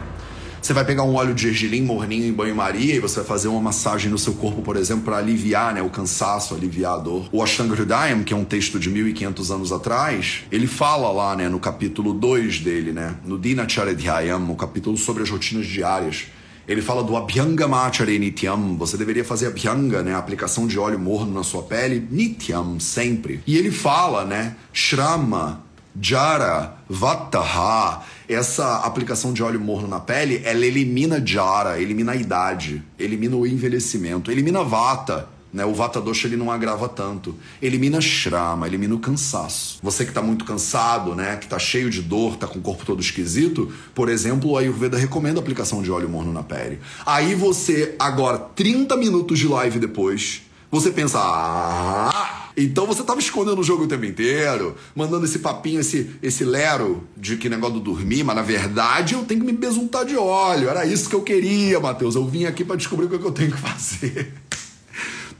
Você 0.62 0.74
vai 0.74 0.86
pegar 0.86 1.04
um 1.04 1.16
óleo 1.16 1.34
de 1.34 1.44
gergelim 1.44 1.82
morninho 1.82 2.26
em 2.26 2.34
banho-maria 2.34 2.96
e 2.96 3.00
você 3.00 3.16
vai 3.22 3.26
fazer 3.26 3.48
uma 3.48 3.62
massagem 3.62 4.12
no 4.12 4.18
seu 4.18 4.34
corpo, 4.34 4.62
por 4.62 4.76
exemplo, 4.76 5.06
para 5.06 5.18
aliviar 5.18 5.74
né, 5.74 5.82
o 5.82 5.90
cansaço, 5.90 6.54
aliviar 6.54 6.96
a 6.96 6.98
dor. 6.98 7.28
O 7.32 7.42
Ashtanga 7.42 7.74
Hridayam, 7.74 8.24
que 8.24 8.34
é 8.34 8.38
um 8.38 8.44
texto 8.44 8.78
de 8.78 8.90
1500 8.90 9.50
anos 9.50 9.72
atrás, 9.72 10.44
ele 10.52 10.68
fala 10.68 11.10
lá 11.12 11.36
né, 11.36 11.50
no 11.50 11.60
capítulo 11.60 12.14
2 12.14 12.60
dele, 12.60 12.92
né, 12.92 13.16
no 13.26 13.40
Dinacharya 13.40 13.96
o 14.38 14.56
capítulo 14.56 14.98
sobre 14.98 15.24
as 15.24 15.30
rotinas 15.30 15.66
diárias 15.66 16.28
ele 16.68 16.82
fala 16.82 17.04
do 17.04 17.16
Abhyanga 17.16 17.68
Machare 17.68 18.20
Nityam. 18.20 18.76
Você 18.78 18.98
deveria 18.98 19.24
fazer 19.24 19.48
Abhyanga, 19.48 20.04
né? 20.04 20.14
A 20.14 20.18
aplicação 20.18 20.68
de 20.68 20.78
óleo 20.78 21.00
morno 21.00 21.34
na 21.34 21.44
sua 21.44 21.64
pele, 21.64 22.06
Nityam, 22.12 22.80
sempre. 22.80 23.42
E 23.48 23.58
ele 23.58 23.72
fala, 23.72 24.26
né? 24.26 24.56
Shrama, 24.74 25.62
Jara, 26.00 26.76
Vataha. 26.90 28.04
Essa 28.28 28.80
aplicação 28.80 29.32
de 29.32 29.42
óleo 29.42 29.62
morno 29.62 29.88
na 29.88 30.02
pele, 30.02 30.42
ela 30.44 30.66
elimina 30.66 31.26
Jara, 31.26 31.80
elimina 31.80 32.12
a 32.12 32.16
idade, 32.16 32.84
elimina 33.00 33.38
o 33.38 33.48
envelhecimento, 33.48 34.30
elimina 34.30 34.62
Vata 34.64 35.37
Né? 35.52 35.66
O 35.66 35.74
Vata 35.74 36.02
Dosha 36.02 36.28
ele 36.28 36.38
não 36.38 36.52
agrava 36.52 36.88
tanto. 36.90 37.36
Elimina 37.62 38.02
Shrama, 38.02 38.68
elimina 38.68 38.96
o 38.96 39.00
cansaço. 39.00 39.80
Você 39.82 40.04
que 40.04 40.12
está 40.12 40.22
muito 40.22 40.46
cansado, 40.46 41.16
né? 41.16 41.36
que 41.38 41.46
está 41.46 41.60
cheio 41.60 41.90
de 41.90 42.02
dor, 42.02 42.34
está 42.34 42.48
com 42.48 42.60
o 42.60 42.62
corpo 42.62 42.86
todo 42.86 43.02
esquisito, 43.02 43.72
por 43.94 44.10
exemplo, 44.10 44.52
o 44.52 44.58
Ayurveda 44.58 44.98
recomenda 44.98 45.40
a 45.40 45.42
aplicação 45.42 45.82
de 45.82 45.92
óleo 45.92 46.10
morno 46.10 46.32
na 46.32 46.44
pele. 46.44 46.80
Aí 47.06 47.36
você, 47.36 47.96
agora, 47.98 48.38
30 48.38 48.96
minutos 48.98 49.40
de 49.40 49.48
live 49.48 49.80
depois, 49.80 50.42
você 50.70 50.92
pensa, 50.92 51.20
ah, 51.22 52.52
então 52.58 52.88
você 52.88 53.04
tava 53.04 53.20
escondendo 53.20 53.62
o 53.62 53.64
jogo 53.64 53.84
o 53.84 53.88
tempo 53.88 54.04
inteiro, 54.04 54.76
mandando 54.96 55.26
esse 55.26 55.40
papinho, 55.40 55.80
esse, 55.80 56.16
esse 56.22 56.44
lero 56.44 57.04
de 57.16 57.38
que 57.38 57.48
negócio 57.48 57.76
do 57.76 57.80
dormir, 57.80 58.24
mas 58.24 58.36
na 58.36 58.42
verdade 58.42 59.14
eu 59.14 59.24
tenho 59.24 59.42
que 59.42 59.46
me 59.46 59.54
besuntar 59.54 60.04
de 60.06 60.18
óleo. 60.18 60.68
Era 60.68 60.86
isso 60.86 61.08
que 61.08 61.16
eu 61.16 61.22
queria, 61.22 61.80
Matheus. 61.80 62.16
Eu 62.16 62.26
vim 62.26 62.46
aqui 62.46 62.66
para 62.66 62.76
descobrir 62.76 63.06
o 63.06 63.10
que 63.10 63.16
eu 63.16 63.32
tenho 63.32 63.52
que 63.52 63.58
fazer. 63.62 64.34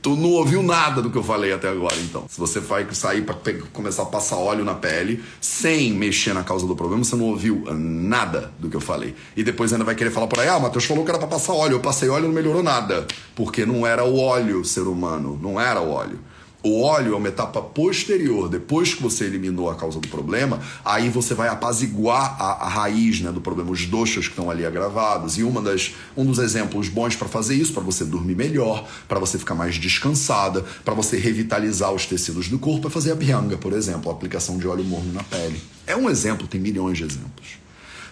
Tu 0.08 0.16
não 0.16 0.30
ouviu 0.30 0.62
nada 0.62 1.02
do 1.02 1.10
que 1.10 1.18
eu 1.18 1.22
falei 1.22 1.52
até 1.52 1.68
agora, 1.68 1.94
então. 1.96 2.24
Se 2.30 2.40
você 2.40 2.60
vai 2.60 2.86
sair 2.94 3.20
para 3.20 3.36
começar 3.74 4.04
a 4.04 4.06
passar 4.06 4.36
óleo 4.36 4.64
na 4.64 4.74
pele 4.74 5.22
sem 5.38 5.92
mexer 5.92 6.32
na 6.32 6.42
causa 6.42 6.66
do 6.66 6.74
problema, 6.74 7.04
você 7.04 7.14
não 7.14 7.26
ouviu 7.26 7.62
nada 7.74 8.50
do 8.58 8.70
que 8.70 8.76
eu 8.76 8.80
falei. 8.80 9.14
E 9.36 9.44
depois 9.44 9.70
ainda 9.70 9.84
vai 9.84 9.94
querer 9.94 10.10
falar 10.10 10.26
por 10.26 10.40
aí: 10.40 10.48
ah, 10.48 10.58
Matheus 10.58 10.86
falou 10.86 11.04
que 11.04 11.10
era 11.10 11.18
para 11.18 11.28
passar 11.28 11.52
óleo. 11.52 11.74
Eu 11.74 11.80
passei 11.80 12.08
óleo 12.08 12.24
e 12.24 12.28
não 12.28 12.34
melhorou 12.34 12.62
nada. 12.62 13.06
Porque 13.36 13.66
não 13.66 13.86
era 13.86 14.02
o 14.02 14.18
óleo, 14.18 14.64
ser 14.64 14.88
humano. 14.88 15.38
Não 15.42 15.60
era 15.60 15.82
o 15.82 15.90
óleo. 15.90 16.18
O 16.60 16.82
óleo 16.82 17.14
é 17.14 17.16
uma 17.16 17.28
etapa 17.28 17.62
posterior, 17.62 18.48
depois 18.48 18.92
que 18.92 19.00
você 19.00 19.24
eliminou 19.24 19.70
a 19.70 19.76
causa 19.76 20.00
do 20.00 20.08
problema, 20.08 20.60
aí 20.84 21.08
você 21.08 21.32
vai 21.32 21.48
apaziguar 21.48 22.36
a, 22.36 22.64
a 22.64 22.68
raiz 22.68 23.20
né, 23.20 23.30
do 23.30 23.40
problema, 23.40 23.70
os 23.70 23.86
doxas 23.86 24.24
que 24.26 24.32
estão 24.32 24.50
ali 24.50 24.66
agravados. 24.66 25.38
E 25.38 25.44
uma 25.44 25.62
das, 25.62 25.94
um 26.16 26.24
dos 26.24 26.40
exemplos 26.40 26.88
bons 26.88 27.14
para 27.14 27.28
fazer 27.28 27.54
isso, 27.54 27.72
para 27.72 27.82
você 27.82 28.04
dormir 28.04 28.34
melhor, 28.34 28.88
para 29.06 29.20
você 29.20 29.38
ficar 29.38 29.54
mais 29.54 29.76
descansada, 29.76 30.64
para 30.84 30.94
você 30.94 31.16
revitalizar 31.16 31.92
os 31.92 32.06
tecidos 32.06 32.48
do 32.48 32.58
corpo, 32.58 32.88
é 32.88 32.90
fazer 32.90 33.12
a 33.12 33.14
bhyanga, 33.14 33.56
por 33.56 33.72
exemplo, 33.72 34.10
a 34.10 34.14
aplicação 34.14 34.58
de 34.58 34.66
óleo 34.66 34.82
morno 34.82 35.12
na 35.12 35.22
pele. 35.22 35.62
É 35.86 35.96
um 35.96 36.10
exemplo, 36.10 36.48
tem 36.48 36.60
milhões 36.60 36.98
de 36.98 37.04
exemplos. 37.04 37.67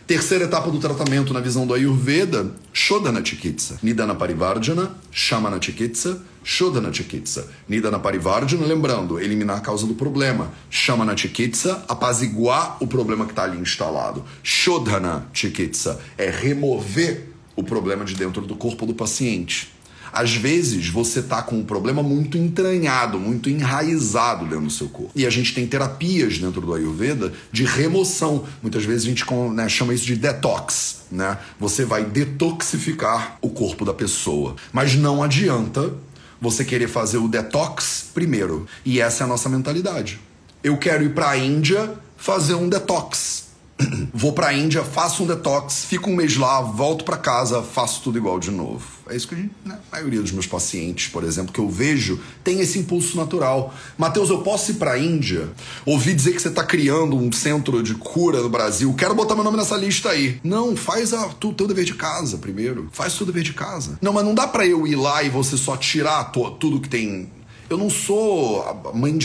Terceira 0.07 0.45
etapa 0.45 0.71
do 0.71 0.79
tratamento 0.79 1.35
na 1.35 1.40
visão 1.40 1.66
do 1.66 1.75
Ayurveda, 1.75 2.53
Shodhana 2.73 3.25
Chikitsa. 3.25 3.81
Nidana 3.83 4.14
Parivardhana, 4.14 4.95
Shamana 5.11 5.61
Chikitsa, 5.61 6.23
Shodhana 6.45 6.92
Chikitsa. 6.92 7.51
Nidana 7.69 7.99
Parivardhana, 7.99 8.64
lembrando, 8.64 9.19
eliminar 9.19 9.59
a 9.59 9.61
causa 9.61 9.85
do 9.85 9.95
problema. 9.95 10.53
Shamana 10.71 11.16
Chikitsa, 11.16 11.85
apaziguar 11.88 12.77
o 12.81 12.87
problema 12.87 13.25
que 13.25 13.33
está 13.33 13.42
ali 13.42 13.59
instalado. 13.59 14.25
Shodhana 14.45 15.27
Chikitsa 15.33 16.01
é 16.16 16.31
remover 16.31 17.33
o 17.57 17.64
problema 17.64 18.05
de 18.05 18.14
dentro 18.14 18.42
do 18.42 18.55
corpo 18.55 18.87
do 18.87 18.95
paciente. 18.95 19.76
Às 20.16 20.35
vezes 20.35 20.88
você 20.88 21.20
tá 21.20 21.42
com 21.42 21.57
um 21.57 21.64
problema 21.64 22.02
muito 22.02 22.38
entranhado, 22.38 23.20
muito 23.20 23.50
enraizado 23.50 24.46
dentro 24.46 24.64
do 24.64 24.70
seu 24.70 24.88
corpo. 24.88 25.12
E 25.14 25.26
a 25.26 25.31
gente 25.31 25.55
tem 25.55 25.66
terapias 25.66 26.38
dentro 26.38 26.62
do 26.62 26.72
Ayurveda 26.72 27.35
de 27.52 27.64
remoção. 27.64 28.44
Muitas 28.62 28.83
vezes 28.83 29.05
a 29.05 29.09
gente 29.11 29.24
né, 29.52 29.68
chama 29.68 29.92
isso 29.92 30.07
de 30.07 30.16
detox. 30.16 31.02
Né? 31.12 31.37
Você 31.61 31.85
vai 31.85 32.02
detoxificar 32.02 33.37
o 33.42 33.50
corpo 33.50 33.85
da 33.85 33.92
pessoa. 33.92 34.57
Mas 34.72 34.94
não 34.94 35.22
adianta 35.22 35.92
você 36.40 36.64
querer 36.64 36.88
fazer 36.88 37.18
o 37.18 37.29
detox 37.29 38.07
primeiro. 38.14 38.66
E 38.87 39.02
essa 39.02 39.22
é 39.22 39.26
a 39.26 39.29
nossa 39.29 39.50
mentalidade. 39.50 40.18
Eu 40.64 40.79
quero 40.79 41.05
ir 41.05 41.11
para 41.12 41.29
a 41.29 41.37
Índia 41.37 41.92
fazer 42.16 42.55
um 42.55 42.70
detox. 42.70 43.45
Vou 44.12 44.33
para 44.33 44.49
a 44.49 44.55
Índia, 44.55 44.83
faço 44.83 45.23
um 45.23 45.27
detox, 45.27 45.85
fico 45.85 46.11
um 46.11 46.17
mês 46.17 46.37
lá, 46.37 46.61
volto 46.61 47.05
para 47.05 47.17
casa, 47.17 47.62
faço 47.62 48.03
tudo 48.03 48.17
igual 48.17 48.39
de 48.39 48.51
novo. 48.51 48.85
É 49.09 49.15
isso 49.15 49.29
que 49.29 49.35
a, 49.35 49.39
gente, 49.39 49.53
né? 49.65 49.79
a 49.93 49.97
maioria 49.97 50.21
dos 50.21 50.33
meus 50.33 50.47
pacientes, 50.47 51.09
por 51.09 51.23
exemplo, 51.23 51.53
que 51.53 51.61
eu 51.61 51.69
vejo, 51.69 52.19
tem 52.43 52.61
esse 52.61 52.79
impulso 52.79 53.17
natural. 53.17 53.75
Mateus, 53.99 54.31
eu 54.31 54.39
posso 54.41 54.71
ir 54.73 54.75
para 54.75 54.93
a 54.93 54.99
Índia? 54.99 55.49
Ouvi 55.85 56.15
dizer 56.15 56.33
que 56.33 56.41
você 56.41 56.49
está 56.49 56.65
criando 56.65 57.17
um 57.17 57.31
centro 57.31 57.83
de 57.83 57.95
cura 57.95 58.41
no 58.41 58.49
Brasil. 58.49 58.93
Quero 58.95 59.15
botar 59.15 59.35
meu 59.35 59.45
nome 59.45 59.59
nessa 59.59 59.77
lista 59.77 60.11
aí. 60.11 60.41
Não, 60.43 60.75
faz 60.75 61.12
o 61.12 61.53
teu 61.53 61.67
dever 61.67 61.85
de 61.85 61.95
casa 61.95 62.39
primeiro. 62.39 62.89
Faz 62.93 63.15
o 63.15 63.19
teu 63.19 63.27
dever 63.27 63.43
de 63.43 63.53
casa. 63.53 63.99
Não, 64.01 64.12
mas 64.12 64.25
não 64.25 64.35
dá 64.35 64.47
para 64.47 64.67
eu 64.67 64.87
ir 64.87 64.97
lá 64.97 65.23
e 65.23 65.29
você 65.29 65.57
só 65.57 65.77
tirar 65.77 66.25
tudo 66.33 66.81
que 66.81 66.89
tem. 66.89 67.31
Eu 67.69 67.77
não 67.77 67.91
sou 67.91 68.65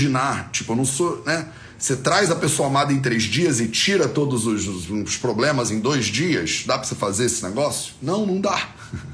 Ná, 0.10 0.50
tipo, 0.52 0.74
eu 0.74 0.76
não 0.76 0.86
sou, 0.86 1.22
né? 1.26 1.48
Você 1.82 1.96
traz 1.96 2.30
a 2.30 2.36
pessoa 2.36 2.67
amada 2.67 2.94
em 2.94 3.00
três 3.00 3.24
dias 3.24 3.60
e 3.60 3.67
tira 3.67 4.08
todos 4.08 4.46
os, 4.46 4.67
os, 4.88 5.17
problemas 5.17 5.72
em 5.72 5.80
dois 5.80 6.06
dias? 6.06 6.62
Dá 6.63 6.78
para 6.78 6.88
você 6.88 6.94
fazer 6.94 7.26
esse 7.26 7.41
negócio? 7.44 7.96
Não, 8.00 8.24
não 8.24 8.39
dá. 8.39 8.70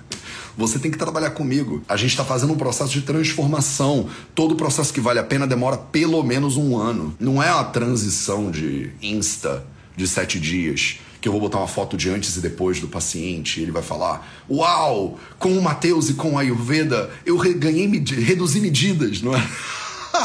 Você 0.57 0.77
tem 0.77 0.91
que 0.91 0.97
trabalhar 0.97 1.29
comigo. 1.29 1.81
A 1.87 1.95
gente 1.95 2.09
está 2.09 2.25
fazendo 2.25 2.51
um 2.51 2.57
processo 2.57 2.91
de 2.91 3.03
transformação. 3.03 4.09
Todo 4.35 4.55
processo 4.55 4.91
que 4.91 4.99
vale 4.99 5.19
a 5.19 5.23
pena 5.23 5.47
demora 5.47 5.77
pelo 5.77 6.21
menos 6.23 6.57
um 6.57 6.75
ano. 6.75 7.15
Não 7.19 7.41
é 7.41 7.47
a 7.47 7.63
transição 7.63 8.51
de 8.51 8.91
Insta 9.01 9.63
de 9.95 10.05
sete 10.05 10.37
dias 10.37 10.99
que 11.21 11.27
eu 11.27 11.31
vou 11.31 11.39
botar 11.39 11.59
uma 11.59 11.67
foto 11.67 11.95
de 11.95 12.09
antes 12.09 12.35
e 12.35 12.41
depois 12.41 12.79
do 12.79 12.87
paciente 12.87 13.59
e 13.59 13.63
ele 13.63 13.71
vai 13.71 13.83
falar: 13.83 14.27
Uau, 14.49 15.17
com 15.39 15.57
o 15.57 15.61
Matheus 15.61 16.09
e 16.09 16.15
com 16.15 16.37
a 16.37 16.41
Ayurveda 16.41 17.11
eu 17.25 17.37
ganhei, 17.37 17.87
reduzi 17.87 18.59
medidas, 18.59 19.21
não 19.21 19.35
é? 19.35 19.47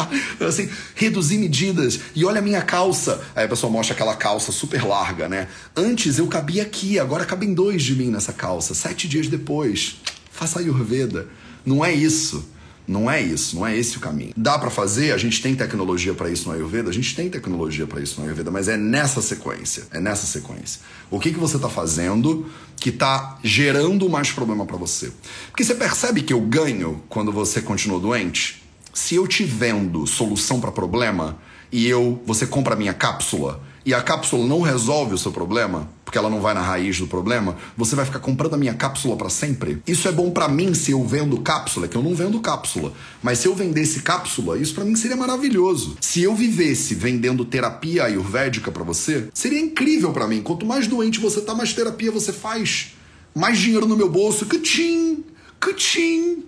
assim, 0.40 0.68
reduzir 0.94 1.38
medidas. 1.38 2.00
E 2.14 2.24
olha 2.24 2.38
a 2.38 2.42
minha 2.42 2.62
calça. 2.62 3.20
Aí 3.34 3.44
a 3.44 3.48
pessoa 3.48 3.72
mostra 3.72 3.94
aquela 3.94 4.16
calça 4.16 4.52
super 4.52 4.84
larga, 4.84 5.28
né? 5.28 5.48
Antes 5.76 6.18
eu 6.18 6.26
cabia 6.26 6.62
aqui, 6.62 6.98
agora 6.98 7.24
cabem 7.24 7.54
dois 7.54 7.82
de 7.82 7.94
mim 7.94 8.10
nessa 8.10 8.32
calça. 8.32 8.74
Sete 8.74 9.08
dias 9.08 9.28
depois. 9.28 9.96
Faça 10.30 10.58
Ayurveda. 10.58 11.28
Não 11.64 11.84
é 11.84 11.92
isso. 11.92 12.52
Não 12.86 13.08
é 13.08 13.22
isso, 13.22 13.54
não 13.54 13.66
é 13.66 13.76
esse 13.76 13.96
o 13.96 14.00
caminho. 14.00 14.32
Dá 14.36 14.58
para 14.58 14.68
fazer, 14.68 15.12
a 15.12 15.16
gente 15.16 15.40
tem 15.40 15.54
tecnologia 15.54 16.14
para 16.14 16.28
isso 16.28 16.48
no 16.48 16.54
Ayurveda, 16.54 16.90
a 16.90 16.92
gente 16.92 17.14
tem 17.14 17.30
tecnologia 17.30 17.86
para 17.86 18.00
isso 18.00 18.18
no 18.18 18.26
Ayurveda, 18.26 18.50
mas 18.50 18.66
é 18.66 18.76
nessa 18.76 19.22
sequência, 19.22 19.84
é 19.92 20.00
nessa 20.00 20.26
sequência. 20.26 20.80
O 21.08 21.20
que 21.20 21.32
que 21.32 21.38
você 21.38 21.58
tá 21.58 21.68
fazendo 21.68 22.50
que 22.76 22.90
tá 22.90 23.38
gerando 23.42 24.10
mais 24.10 24.32
problema 24.32 24.66
para 24.66 24.76
você? 24.76 25.12
Porque 25.50 25.62
você 25.62 25.76
percebe 25.76 26.22
que 26.22 26.32
eu 26.32 26.40
ganho 26.40 27.00
quando 27.08 27.30
você 27.30 27.62
continua 27.62 28.00
doente? 28.00 28.62
Se 28.92 29.14
eu 29.14 29.26
te 29.26 29.44
vendo 29.44 30.06
solução 30.06 30.60
para 30.60 30.70
problema 30.70 31.38
e 31.70 31.88
eu 31.88 32.20
você 32.26 32.46
compra 32.46 32.74
a 32.74 32.76
minha 32.76 32.94
cápsula 32.94 33.62
e 33.84 33.92
a 33.92 34.00
cápsula 34.00 34.46
não 34.46 34.60
resolve 34.60 35.14
o 35.14 35.18
seu 35.18 35.32
problema, 35.32 35.88
porque 36.04 36.16
ela 36.16 36.30
não 36.30 36.40
vai 36.40 36.54
na 36.54 36.60
raiz 36.60 36.98
do 36.98 37.06
problema, 37.06 37.56
você 37.76 37.96
vai 37.96 38.04
ficar 38.04 38.20
comprando 38.20 38.54
a 38.54 38.56
minha 38.56 38.74
cápsula 38.74 39.16
para 39.16 39.28
sempre. 39.28 39.82
Isso 39.86 40.06
é 40.06 40.12
bom 40.12 40.30
para 40.30 40.46
mim 40.46 40.72
se 40.72 40.92
eu 40.92 41.04
vendo 41.04 41.40
cápsula, 41.40 41.88
que 41.88 41.96
eu 41.96 42.02
não 42.02 42.14
vendo 42.14 42.38
cápsula, 42.40 42.92
mas 43.22 43.38
se 43.38 43.48
eu 43.48 43.54
vendesse 43.54 44.02
cápsula, 44.02 44.56
isso 44.56 44.74
para 44.74 44.84
mim 44.84 44.94
seria 44.94 45.16
maravilhoso. 45.16 45.96
Se 46.00 46.22
eu 46.22 46.34
vivesse 46.34 46.94
vendendo 46.94 47.44
terapia 47.44 48.04
ayurvédica 48.04 48.70
para 48.70 48.84
você, 48.84 49.28
seria 49.34 49.60
incrível 49.60 50.12
para 50.12 50.28
mim. 50.28 50.42
Quanto 50.42 50.64
mais 50.64 50.86
doente 50.86 51.18
você 51.18 51.40
tá, 51.40 51.54
mais 51.54 51.72
terapia 51.72 52.12
você 52.12 52.32
faz. 52.32 52.92
Mais 53.34 53.58
dinheiro 53.58 53.86
no 53.86 53.96
meu 53.96 54.10
bolso, 54.10 54.46
cutim, 54.46 55.24
cutim. 55.60 56.44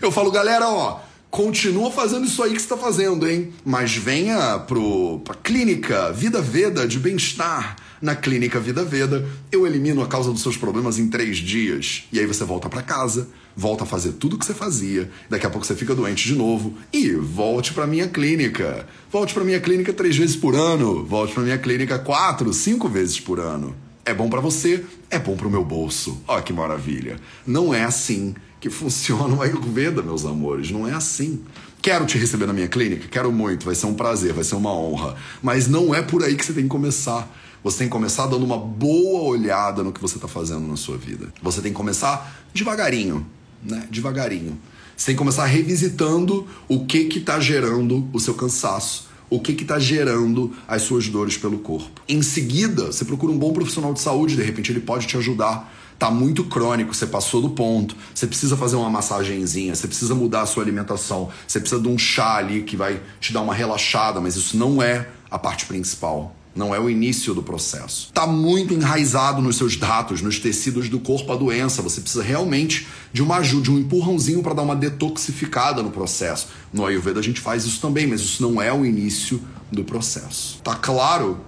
Eu 0.00 0.12
falo, 0.12 0.30
galera, 0.30 0.68
ó, 0.68 1.00
continua 1.30 1.90
fazendo 1.90 2.24
isso 2.24 2.42
aí 2.42 2.52
que 2.52 2.58
você 2.58 2.64
está 2.64 2.76
fazendo, 2.76 3.28
hein? 3.28 3.52
Mas 3.64 3.96
venha 3.96 4.58
pro, 4.60 5.20
pra 5.20 5.34
clínica 5.34 6.12
Vida 6.12 6.40
Veda 6.40 6.86
de 6.86 6.98
bem-estar. 6.98 7.76
Na 8.00 8.14
clínica 8.14 8.60
Vida 8.60 8.84
Veda, 8.84 9.28
eu 9.50 9.66
elimino 9.66 10.00
a 10.02 10.06
causa 10.06 10.30
dos 10.30 10.40
seus 10.40 10.56
problemas 10.56 11.00
em 11.00 11.08
três 11.08 11.38
dias. 11.38 12.04
E 12.12 12.20
aí 12.20 12.26
você 12.26 12.44
volta 12.44 12.68
para 12.68 12.80
casa, 12.80 13.28
volta 13.56 13.82
a 13.82 13.86
fazer 13.86 14.12
tudo 14.12 14.36
o 14.36 14.38
que 14.38 14.46
você 14.46 14.54
fazia. 14.54 15.10
Daqui 15.28 15.44
a 15.44 15.50
pouco 15.50 15.66
você 15.66 15.74
fica 15.74 15.96
doente 15.96 16.28
de 16.28 16.36
novo 16.36 16.74
e 16.92 17.10
volte 17.14 17.72
para 17.72 17.88
minha 17.88 18.06
clínica. 18.06 18.86
Volte 19.10 19.34
para 19.34 19.42
minha 19.42 19.58
clínica 19.58 19.92
três 19.92 20.16
vezes 20.16 20.36
por 20.36 20.54
ano. 20.54 21.04
Volte 21.04 21.34
para 21.34 21.42
minha 21.42 21.58
clínica 21.58 21.98
quatro, 21.98 22.52
cinco 22.52 22.88
vezes 22.88 23.18
por 23.18 23.40
ano. 23.40 23.74
É 24.04 24.14
bom 24.14 24.30
para 24.30 24.40
você, 24.40 24.84
é 25.10 25.18
bom 25.18 25.36
para 25.36 25.48
o 25.48 25.50
meu 25.50 25.64
bolso. 25.64 26.22
Olha 26.28 26.40
que 26.40 26.52
maravilha. 26.52 27.18
Não 27.44 27.74
é 27.74 27.82
assim 27.82 28.32
que 28.60 28.70
funciona 28.70 29.34
o 29.34 29.42
Ayurveda, 29.42 30.02
meus 30.02 30.24
amores. 30.24 30.70
Não 30.70 30.86
é 30.86 30.92
assim. 30.92 31.40
Quero 31.80 32.06
te 32.06 32.18
receber 32.18 32.46
na 32.46 32.52
minha 32.52 32.68
clínica? 32.68 33.06
Quero 33.08 33.30
muito, 33.30 33.64
vai 33.64 33.74
ser 33.74 33.86
um 33.86 33.94
prazer, 33.94 34.32
vai 34.32 34.44
ser 34.44 34.56
uma 34.56 34.72
honra. 34.72 35.14
Mas 35.42 35.68
não 35.68 35.94
é 35.94 36.02
por 36.02 36.24
aí 36.24 36.34
que 36.34 36.44
você 36.44 36.52
tem 36.52 36.64
que 36.64 36.68
começar. 36.68 37.32
Você 37.62 37.78
tem 37.78 37.86
que 37.86 37.92
começar 37.92 38.26
dando 38.26 38.44
uma 38.44 38.58
boa 38.58 39.22
olhada 39.22 39.82
no 39.82 39.92
que 39.92 40.00
você 40.00 40.16
está 40.16 40.28
fazendo 40.28 40.66
na 40.66 40.76
sua 40.76 40.96
vida. 40.96 41.32
Você 41.42 41.60
tem 41.60 41.72
que 41.72 41.76
começar 41.76 42.44
devagarinho, 42.52 43.26
né? 43.62 43.86
Devagarinho. 43.90 44.58
Você 44.96 45.06
tem 45.06 45.14
que 45.14 45.18
começar 45.18 45.44
revisitando 45.44 46.46
o 46.68 46.84
que 46.84 47.04
que 47.04 47.18
está 47.18 47.38
gerando 47.38 48.08
o 48.12 48.18
seu 48.18 48.34
cansaço, 48.34 49.08
o 49.30 49.40
que 49.40 49.52
está 49.52 49.78
gerando 49.78 50.52
as 50.66 50.82
suas 50.82 51.08
dores 51.08 51.36
pelo 51.36 51.58
corpo. 51.58 52.02
Em 52.08 52.22
seguida, 52.22 52.86
você 52.86 53.04
procura 53.04 53.32
um 53.32 53.38
bom 53.38 53.52
profissional 53.52 53.92
de 53.92 54.00
saúde, 54.00 54.34
de 54.34 54.42
repente 54.42 54.72
ele 54.72 54.80
pode 54.80 55.06
te 55.06 55.16
ajudar 55.16 55.72
tá 55.98 56.10
muito 56.10 56.44
crônico, 56.44 56.94
você 56.94 57.06
passou 57.06 57.42
do 57.42 57.50
ponto, 57.50 57.96
você 58.14 58.26
precisa 58.26 58.56
fazer 58.56 58.76
uma 58.76 58.88
massagenzinha, 58.88 59.74
você 59.74 59.88
precisa 59.88 60.14
mudar 60.14 60.42
a 60.42 60.46
sua 60.46 60.62
alimentação, 60.62 61.28
você 61.46 61.58
precisa 61.58 61.80
de 61.82 61.88
um 61.88 61.98
chá 61.98 62.36
ali 62.36 62.62
que 62.62 62.76
vai 62.76 63.00
te 63.20 63.32
dar 63.32 63.40
uma 63.40 63.52
relaxada, 63.52 64.20
mas 64.20 64.36
isso 64.36 64.56
não 64.56 64.80
é 64.82 65.08
a 65.30 65.38
parte 65.38 65.66
principal. 65.66 66.34
não 66.58 66.74
é 66.74 66.80
o 66.80 66.90
início 66.90 67.32
do 67.34 67.42
processo. 67.42 68.08
Está 68.08 68.26
muito 68.26 68.74
enraizado 68.74 69.40
nos 69.40 69.56
seus 69.56 69.76
dados, 69.76 70.20
nos 70.20 70.40
tecidos 70.40 70.88
do 70.88 70.98
corpo 70.98 71.32
a 71.32 71.36
doença. 71.36 71.80
Você 71.82 72.00
precisa 72.00 72.22
realmente 72.22 72.88
de 73.12 73.22
uma 73.22 73.36
ajuda, 73.36 73.62
de 73.62 73.70
um 73.70 73.78
empurrãozinho 73.78 74.42
para 74.42 74.54
dar 74.54 74.62
uma 74.62 74.74
detoxificada 74.74 75.84
no 75.84 75.90
processo. 75.92 76.48
No 76.72 76.84
Ayurveda 76.84 77.20
a 77.20 77.22
gente 77.22 77.40
faz 77.40 77.64
isso 77.64 77.80
também, 77.80 78.08
mas 78.08 78.20
isso 78.20 78.42
não 78.42 78.60
é 78.60 78.72
o 78.72 78.84
início 78.84 79.40
do 79.70 79.84
processo. 79.84 80.60
Tá 80.64 80.74
claro? 80.74 81.38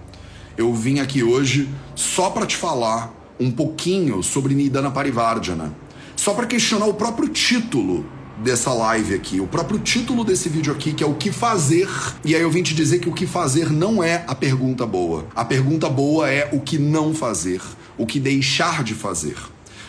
Eu 0.57 0.73
vim 0.73 1.01
aqui 1.01 1.25
hoje 1.25 1.69
só 1.97 2.31
para 2.31 2.47
te 2.47 2.57
falar 2.57 3.13
um 3.41 3.51
pouquinho 3.51 4.23
sobre 4.23 4.55
Nidana 4.55 4.91
Parivardhana, 4.91 5.75
só 6.15 6.35
para 6.35 6.47
questionar 6.47 6.85
o 6.87 6.95
próprio 6.95 7.29
título 7.29 8.05
dessa 8.43 8.73
live 8.73 9.15
aqui, 9.15 9.41
o 9.41 9.47
próprio 9.47 9.79
título 9.79 10.25
desse 10.25 10.49
vídeo 10.49 10.73
aqui, 10.73 10.93
que 10.93 11.03
é 11.03 11.07
o 11.07 11.15
que 11.15 11.33
fazer. 11.33 11.89
E 12.25 12.35
aí 12.35 12.43
eu 12.43 12.51
vim 12.51 12.63
te 12.63 12.75
dizer 12.75 12.99
que 12.99 13.09
o 13.09 13.13
que 13.13 13.27
fazer 13.27 13.71
não 13.71 14.05
é 14.05 14.25
a 14.27 14.35
pergunta 14.35 14.87
boa. 14.87 15.27
A 15.35 15.45
pergunta 15.45 15.89
boa 15.89 16.31
é 16.31 16.51
o 16.53 16.61
que 16.61 16.79
não 16.79 17.15
fazer, 17.15 17.63
o 17.97 18.07
que 18.07 18.21
deixar 18.21 18.85
de 18.85 18.95
fazer. 18.95 19.37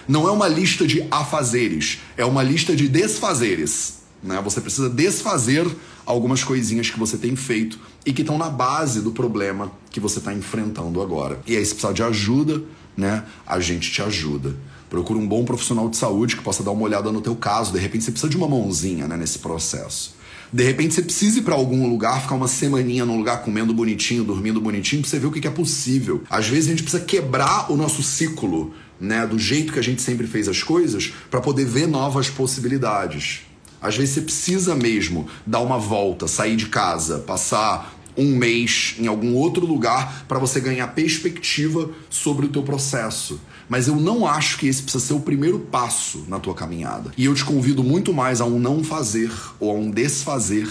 Não 0.07 0.27
é 0.27 0.31
uma 0.31 0.47
lista 0.47 0.87
de 0.87 1.05
afazeres, 1.11 1.99
é 2.17 2.25
uma 2.25 2.43
lista 2.43 2.75
de 2.75 2.87
desfazeres. 2.87 4.01
Né? 4.23 4.39
Você 4.43 4.61
precisa 4.61 4.89
desfazer 4.89 5.67
algumas 6.05 6.43
coisinhas 6.43 6.89
que 6.89 6.99
você 6.99 7.17
tem 7.17 7.35
feito 7.35 7.79
e 8.05 8.11
que 8.11 8.21
estão 8.21 8.37
na 8.37 8.49
base 8.49 9.01
do 9.01 9.11
problema 9.11 9.71
que 9.89 9.99
você 9.99 10.19
está 10.19 10.33
enfrentando 10.33 11.01
agora. 11.01 11.39
E 11.45 11.55
aí, 11.55 11.65
se 11.65 11.73
precisar 11.73 11.93
de 11.93 12.03
ajuda, 12.03 12.61
né, 13.01 13.23
a 13.45 13.59
gente 13.59 13.91
te 13.91 14.01
ajuda. 14.01 14.55
Procura 14.89 15.17
um 15.17 15.27
bom 15.27 15.43
profissional 15.43 15.89
de 15.89 15.97
saúde 15.97 16.35
que 16.35 16.43
possa 16.43 16.61
dar 16.63 16.71
uma 16.71 16.83
olhada 16.83 17.11
no 17.11 17.19
teu 17.19 17.35
caso. 17.35 17.73
De 17.73 17.79
repente 17.79 18.03
você 18.03 18.11
precisa 18.11 18.29
de 18.29 18.37
uma 18.37 18.47
mãozinha 18.47 19.07
né, 19.07 19.17
nesse 19.17 19.39
processo. 19.39 20.15
De 20.53 20.63
repente 20.63 20.93
você 20.93 21.01
precisa 21.01 21.39
ir 21.39 21.41
para 21.41 21.55
algum 21.55 21.89
lugar, 21.89 22.21
ficar 22.21 22.35
uma 22.35 22.47
semaninha 22.47 23.05
num 23.05 23.17
lugar 23.17 23.41
comendo 23.41 23.73
bonitinho, 23.73 24.23
dormindo 24.23 24.59
bonitinho, 24.61 25.01
pra 25.01 25.09
você 25.09 25.17
ver 25.17 25.27
o 25.27 25.31
que 25.31 25.47
é 25.47 25.51
possível. 25.51 26.21
Às 26.29 26.47
vezes 26.47 26.67
a 26.67 26.71
gente 26.71 26.83
precisa 26.83 27.03
quebrar 27.03 27.71
o 27.71 27.77
nosso 27.77 28.03
ciclo, 28.03 28.73
né, 28.99 29.25
do 29.25 29.39
jeito 29.39 29.73
que 29.73 29.79
a 29.79 29.83
gente 29.83 30.01
sempre 30.01 30.27
fez 30.27 30.47
as 30.47 30.61
coisas, 30.61 31.13
para 31.31 31.39
poder 31.39 31.65
ver 31.65 31.87
novas 31.87 32.29
possibilidades. 32.29 33.43
Às 33.81 33.95
vezes 33.95 34.13
você 34.13 34.21
precisa 34.21 34.75
mesmo 34.75 35.25
dar 35.47 35.61
uma 35.61 35.79
volta, 35.79 36.27
sair 36.27 36.57
de 36.57 36.67
casa, 36.67 37.19
passar 37.19 37.95
um 38.17 38.35
mês 38.35 38.95
em 38.99 39.07
algum 39.07 39.33
outro 39.35 39.65
lugar 39.65 40.25
para 40.27 40.39
você 40.39 40.59
ganhar 40.59 40.87
perspectiva 40.87 41.89
sobre 42.09 42.45
o 42.45 42.49
teu 42.49 42.63
processo. 42.63 43.39
Mas 43.69 43.87
eu 43.87 43.95
não 43.95 44.27
acho 44.27 44.57
que 44.57 44.67
esse 44.67 44.83
precisa 44.83 45.05
ser 45.05 45.13
o 45.13 45.19
primeiro 45.19 45.59
passo 45.59 46.25
na 46.27 46.39
tua 46.39 46.53
caminhada. 46.53 47.11
E 47.17 47.25
eu 47.25 47.33
te 47.33 47.45
convido 47.45 47.83
muito 47.83 48.13
mais 48.13 48.41
a 48.41 48.45
um 48.45 48.59
não 48.59 48.83
fazer 48.83 49.31
ou 49.59 49.71
a 49.71 49.73
um 49.73 49.89
desfazer 49.89 50.67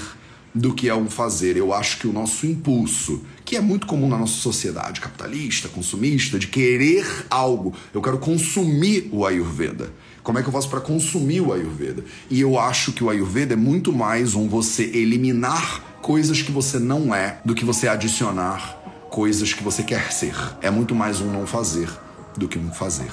do 0.55 0.75
que 0.75 0.89
a 0.91 0.97
um 0.97 1.09
fazer. 1.09 1.57
Eu 1.57 1.73
acho 1.73 1.99
que 1.99 2.07
o 2.07 2.13
nosso 2.13 2.47
impulso, 2.47 3.23
que 3.45 3.57
é 3.57 3.61
muito 3.61 3.87
comum 3.87 4.09
na 4.09 4.19
nossa 4.19 4.35
sociedade 4.35 5.01
capitalista, 5.01 5.69
consumista, 5.69 6.39
de 6.39 6.49
querer 6.49 7.07
algo, 7.31 7.73
eu 7.95 8.03
quero 8.03 8.19
consumir 8.19 9.09
o 9.13 9.25
Ayurveda. 9.25 9.93
Como 10.23 10.39
é 10.39 10.43
que 10.43 10.49
eu 10.49 10.53
faço 10.53 10.69
para 10.69 10.81
consumir 10.81 11.41
o 11.41 11.53
Ayurveda? 11.53 12.05
E 12.29 12.41
eu 12.41 12.59
acho 12.59 12.93
que 12.93 13.03
o 13.03 13.09
Ayurveda 13.09 13.55
é 13.55 13.57
muito 13.57 13.93
mais 13.93 14.35
um 14.35 14.49
você 14.49 14.85
eliminar 14.85 15.90
coisas 16.01 16.41
que 16.43 16.51
você 16.51 16.79
não 16.79 17.15
é 17.15 17.39
do 17.45 17.55
que 17.55 17.65
você 17.65 17.89
adicionar 17.89 18.77
coisas 19.11 19.53
que 19.53 19.63
você 19.63 19.83
quer 19.83 20.11
ser. 20.13 20.35
É 20.63 20.71
muito 20.71 20.95
mais 20.95 21.21
um 21.21 21.31
não 21.31 21.47
fazer 21.47 21.91
do 22.37 22.49
que 22.49 22.59
um 22.59 22.73
fazer. 22.73 23.11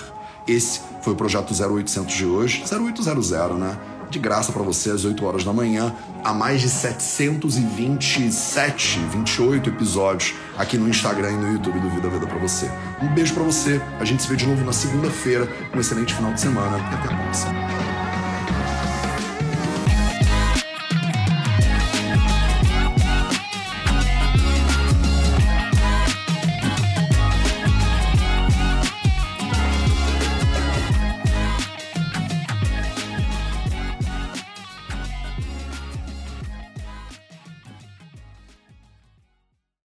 Esse 0.48 0.80
foi 1.02 1.12
o 1.14 1.16
projeto 1.16 1.54
0800 1.54 2.16
de 2.16 2.26
hoje, 2.26 2.64
0800, 2.72 3.32
né? 3.60 3.78
De 4.10 4.20
graça 4.20 4.54
para 4.54 4.64
você 4.64 4.92
às 4.92 5.04
8 5.04 5.26
horas 5.26 5.44
da 5.44 5.52
manhã, 5.52 5.94
há 6.24 6.34
mais 6.34 6.62
de 6.62 6.70
727, 6.70 9.00
28 9.12 9.70
episódios 9.70 10.34
aqui 10.58 10.78
no 10.78 10.88
Instagram 10.88 11.32
e 11.32 11.36
no 11.36 11.52
YouTube 11.52 11.78
do 11.82 11.90
Vida 11.90 12.10
Vida 12.10 12.26
para 12.26 12.40
você. 12.40 12.72
Um 13.02 13.14
beijo 13.14 13.34
para 13.34 13.44
você. 13.44 13.82
A 14.00 14.06
gente 14.06 14.24
se 14.24 14.30
vê 14.30 14.38
de 14.38 14.48
novo 14.48 14.64
na 14.64 14.72
segunda-feira. 14.72 15.50
Um 15.76 15.80
excelente 15.82 16.14
final 16.14 16.32
de 16.32 16.40
semana 16.40 16.78
e 16.78 16.82
até 16.96 17.14
a 17.14 17.18
próxima. 17.18 17.87